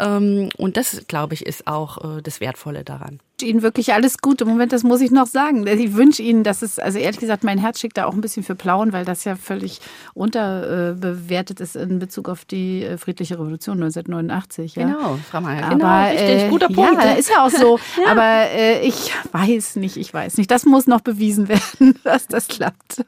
Ähm, 0.01 0.49
und 0.57 0.77
das, 0.77 1.05
glaube 1.09 1.35
ich, 1.35 1.47
ist 1.47 1.67
auch 1.67 2.19
äh, 2.19 2.23
das 2.23 2.41
Wertvolle 2.41 2.85
daran. 2.85 3.21
Ihnen 3.43 3.63
wirklich 3.63 3.93
alles 3.93 4.19
Gute. 4.19 4.45
Moment, 4.45 4.73
das 4.73 4.83
muss 4.85 5.01
ich 5.01 5.11
noch 5.11 5.27
sagen. 5.27 5.67
Ich 5.67 5.95
wünsche 5.95 6.23
Ihnen, 6.23 6.45
dass 6.45 6.63
es, 6.63 6.79
also 6.79 6.99
ehrlich 6.99 7.21
gesagt, 7.21 7.45
mein 7.45 7.59
Herz 7.59 7.81
schickt 7.81 7.99
da 7.99 8.07
auch 8.07 8.15
ein 8.15 8.21
bisschen 8.21 8.43
für 8.43 8.55
Plauen, 8.55 8.93
weil 8.93 9.05
das 9.05 9.25
ja 9.25 9.37
völlig 9.37 9.81
unterbewertet 10.15 11.61
ist 11.61 11.77
in 11.77 11.99
Bezug 11.99 12.29
auf 12.29 12.45
die 12.45 12.85
äh, 12.85 12.97
friedliche 12.97 13.35
Revolution 13.35 13.83
1989. 13.83 14.77
Ja. 14.77 14.87
Genau, 14.87 15.19
Frau 15.31 15.41
Mayer, 15.41 15.69
genau, 15.69 15.85
Aber, 15.85 16.11
richtig, 16.11 16.43
äh, 16.43 16.49
guter 16.49 16.69
Punkt. 16.69 17.03
Ja, 17.03 17.13
ist 17.13 17.31
ja 17.31 17.45
auch 17.45 17.51
so. 17.51 17.79
ja. 18.05 18.11
Aber 18.11 18.51
äh, 18.51 18.87
ich 18.87 19.13
weiß 19.33 19.77
nicht, 19.77 19.97
ich 19.97 20.13
weiß 20.15 20.39
nicht. 20.39 20.51
Das 20.51 20.65
muss 20.65 20.87
noch 20.87 21.01
bewiesen 21.01 21.49
werden, 21.49 21.99
dass 22.05 22.27
das 22.27 22.49
klappt. 22.49 23.05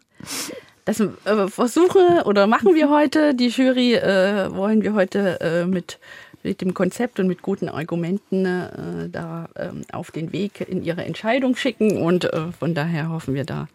Das 0.87 1.01
äh, 1.01 1.49
versuche 1.49 2.23
oder 2.27 2.47
machen 2.47 2.77
wir 2.77 2.89
heute. 2.89 3.35
Die 3.35 3.49
Jury 3.49 3.95
äh, 3.95 4.55
wollen 4.55 4.83
wir 4.83 4.95
heute 4.95 5.41
äh, 5.41 5.67
mit 5.67 5.99
mit 6.47 6.61
dem 6.61 6.75
Konzept 6.75 7.19
und 7.19 7.27
mit 7.27 7.43
guten 7.43 7.69
Argumenten 7.69 8.47
äh, 8.47 9.09
da 9.11 9.49
äh, 9.55 9.71
auf 9.93 10.13
den 10.13 10.33
Weg 10.33 10.61
in 10.61 10.83
ihre 10.85 11.05
Entscheidung 11.05 11.57
schicken. 11.57 11.99
Und 11.99 12.25
äh, 12.25 12.53
von 12.53 12.75
daher 12.75 13.11
hoffen 13.11 13.35
wir 13.35 13.45
da, 13.45 13.69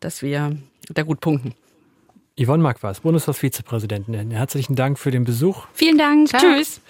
dass 0.00 0.22
wir 0.22 0.56
da 0.90 1.02
gut 1.02 1.20
punkten. 1.20 1.54
Yvonne 2.38 2.62
Marquardt, 2.62 3.02
Bundestagsvizepräsidentin. 3.02 4.30
Herzlichen 4.30 4.76
Dank 4.76 4.98
für 4.98 5.10
den 5.10 5.24
Besuch. 5.24 5.66
Vielen 5.72 5.98
Dank. 5.98 6.28
Ciao. 6.28 6.40
Tschüss. 6.40 6.80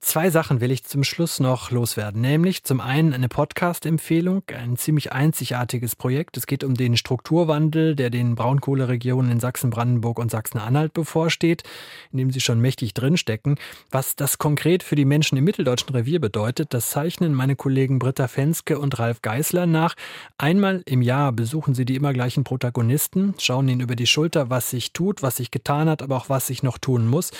Zwei 0.00 0.30
Sachen 0.30 0.60
will 0.60 0.70
ich 0.70 0.84
zum 0.84 1.02
Schluss 1.02 1.40
noch 1.40 1.72
loswerden, 1.72 2.20
nämlich 2.20 2.62
zum 2.62 2.80
einen 2.80 3.12
eine 3.12 3.28
Podcast-Empfehlung, 3.28 4.44
ein 4.56 4.76
ziemlich 4.76 5.12
einzigartiges 5.12 5.96
Projekt. 5.96 6.36
Es 6.36 6.46
geht 6.46 6.62
um 6.62 6.74
den 6.74 6.96
Strukturwandel, 6.96 7.96
der 7.96 8.08
den 8.08 8.36
Braunkohleregionen 8.36 9.32
in 9.32 9.40
Sachsen, 9.40 9.70
Brandenburg 9.70 10.20
und 10.20 10.30
Sachsen-Anhalt 10.30 10.92
bevorsteht, 10.92 11.64
in 12.12 12.18
dem 12.18 12.30
sie 12.30 12.40
schon 12.40 12.60
mächtig 12.60 12.94
drinstecken. 12.94 13.56
Was 13.90 14.14
das 14.14 14.38
konkret 14.38 14.84
für 14.84 14.94
die 14.94 15.04
Menschen 15.04 15.36
im 15.36 15.44
mitteldeutschen 15.44 15.90
Revier 15.90 16.20
bedeutet, 16.20 16.72
das 16.74 16.90
zeichnen 16.90 17.34
meine 17.34 17.56
Kollegen 17.56 17.98
Britta 17.98 18.28
Fenske 18.28 18.78
und 18.78 18.98
Ralf 19.00 19.20
Geißler 19.20 19.66
nach. 19.66 19.96
Einmal 20.38 20.82
im 20.86 21.02
Jahr 21.02 21.32
besuchen 21.32 21.74
sie 21.74 21.84
die 21.84 21.96
immer 21.96 22.12
gleichen 22.12 22.44
Protagonisten, 22.44 23.34
schauen 23.38 23.68
ihnen 23.68 23.80
über 23.80 23.96
die 23.96 24.06
Schulter, 24.06 24.48
was 24.48 24.70
sich 24.70 24.92
tut, 24.92 25.22
was 25.22 25.38
sich 25.38 25.50
getan 25.50 25.88
hat, 25.88 26.02
aber 26.02 26.16
auch 26.16 26.28
was 26.28 26.46
sich 26.46 26.62
noch 26.62 26.78
tun 26.78 27.08
muss 27.08 27.32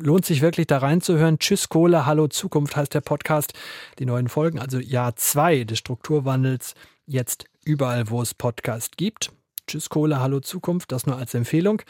lohnt 0.00 0.24
sich 0.24 0.40
wirklich 0.40 0.66
da 0.66 0.78
reinzuhören. 0.78 1.38
Tschüss 1.38 1.68
Cola, 1.68 2.06
Hallo 2.06 2.28
Zukunft 2.28 2.76
heißt 2.76 2.94
der 2.94 3.00
Podcast. 3.00 3.52
Die 3.98 4.06
neuen 4.06 4.28
Folgen, 4.28 4.58
also 4.58 4.78
Jahr 4.78 5.16
zwei 5.16 5.64
des 5.64 5.78
Strukturwandels, 5.78 6.74
jetzt 7.06 7.44
überall, 7.64 8.10
wo 8.10 8.22
es 8.22 8.34
Podcast 8.34 8.96
gibt. 8.96 9.32
Tschüss 9.66 9.88
Cola, 9.88 10.20
Hallo 10.20 10.40
Zukunft, 10.40 10.92
das 10.92 11.06
nur 11.06 11.16
als 11.16 11.34
Empfehlung. 11.34 11.82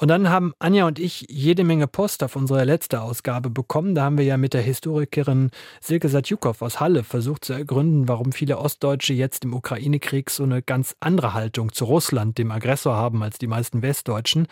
Und 0.00 0.08
dann 0.08 0.30
haben 0.30 0.54
Anja 0.60 0.86
und 0.86 1.00
ich 1.00 1.26
jede 1.28 1.64
Menge 1.64 1.88
Post 1.88 2.22
auf 2.22 2.36
unsere 2.36 2.62
letzte 2.62 3.00
Ausgabe 3.00 3.50
bekommen. 3.50 3.96
Da 3.96 4.04
haben 4.04 4.16
wir 4.16 4.24
ja 4.24 4.36
mit 4.36 4.54
der 4.54 4.62
Historikerin 4.62 5.50
Silke 5.80 6.08
Satjukow 6.08 6.62
aus 6.62 6.78
Halle 6.78 7.02
versucht 7.02 7.44
zu 7.44 7.52
ergründen, 7.52 8.06
warum 8.06 8.30
viele 8.30 8.58
Ostdeutsche 8.58 9.12
jetzt 9.12 9.44
im 9.44 9.54
Ukraine-Krieg 9.54 10.30
so 10.30 10.44
eine 10.44 10.62
ganz 10.62 10.94
andere 11.00 11.34
Haltung 11.34 11.72
zu 11.72 11.84
Russland, 11.84 12.38
dem 12.38 12.52
Aggressor, 12.52 12.94
haben 12.94 13.24
als 13.24 13.38
die 13.38 13.48
meisten 13.48 13.82
Westdeutschen. 13.82 14.46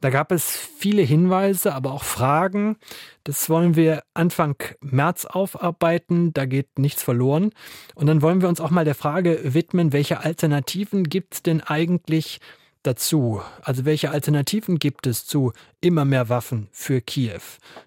Da 0.00 0.08
gab 0.08 0.32
es 0.32 0.56
viele 0.78 1.02
Hinweise, 1.02 1.74
aber 1.74 1.92
auch 1.92 2.04
Fragen. 2.04 2.76
Das 3.24 3.50
wollen 3.50 3.76
wir 3.76 4.02
Anfang 4.14 4.56
März 4.80 5.26
aufarbeiten. 5.26 6.32
Da 6.32 6.46
geht 6.46 6.78
nichts 6.78 7.02
verloren. 7.02 7.50
Und 7.94 8.06
dann 8.06 8.22
wollen 8.22 8.40
wir 8.40 8.48
uns 8.48 8.62
auch 8.62 8.70
mal 8.70 8.86
der 8.86 8.94
Frage 8.94 9.40
widmen, 9.42 9.92
welche 9.92 10.20
Alternativen 10.20 11.04
gibt 11.04 11.34
es 11.34 11.42
denn 11.42 11.60
eigentlich 11.60 12.40
dazu? 12.86 13.42
Also 13.62 13.84
welche 13.84 14.10
Alternativen 14.10 14.78
gibt 14.78 15.06
es 15.06 15.26
zu 15.26 15.52
immer 15.80 16.04
mehr 16.04 16.28
Waffen 16.28 16.68
für 16.72 17.00
Kiew? 17.00 17.40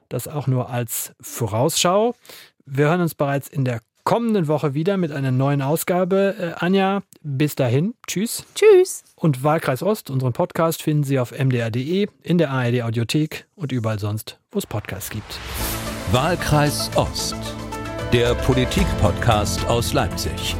Das 0.09 0.27
auch 0.27 0.47
nur 0.47 0.69
als 0.69 1.13
Vorausschau. 1.21 2.15
Wir 2.65 2.87
hören 2.87 3.01
uns 3.01 3.15
bereits 3.15 3.47
in 3.47 3.65
der 3.65 3.81
kommenden 4.03 4.47
Woche 4.47 4.73
wieder 4.73 4.97
mit 4.97 5.11
einer 5.11 5.31
neuen 5.31 5.61
Ausgabe. 5.61 6.35
Äh, 6.39 6.65
Anja, 6.65 7.03
bis 7.21 7.55
dahin. 7.55 7.93
Tschüss. 8.07 8.43
Tschüss. 8.55 9.03
Und 9.15 9.43
Wahlkreis 9.43 9.83
Ost, 9.83 10.09
unseren 10.09 10.33
Podcast, 10.33 10.81
finden 10.81 11.03
Sie 11.03 11.19
auf 11.19 11.31
mdr.de, 11.31 12.07
in 12.23 12.37
der 12.37 12.49
ARD 12.49 12.81
Audiothek 12.81 13.45
und 13.55 13.71
überall 13.71 13.99
sonst, 13.99 14.39
wo 14.51 14.57
es 14.57 14.65
Podcasts 14.65 15.11
gibt. 15.11 15.39
Wahlkreis 16.11 16.89
Ost, 16.95 17.35
der 18.11 18.33
Politik-Podcast 18.33 19.67
aus 19.67 19.93
Leipzig. 19.93 20.55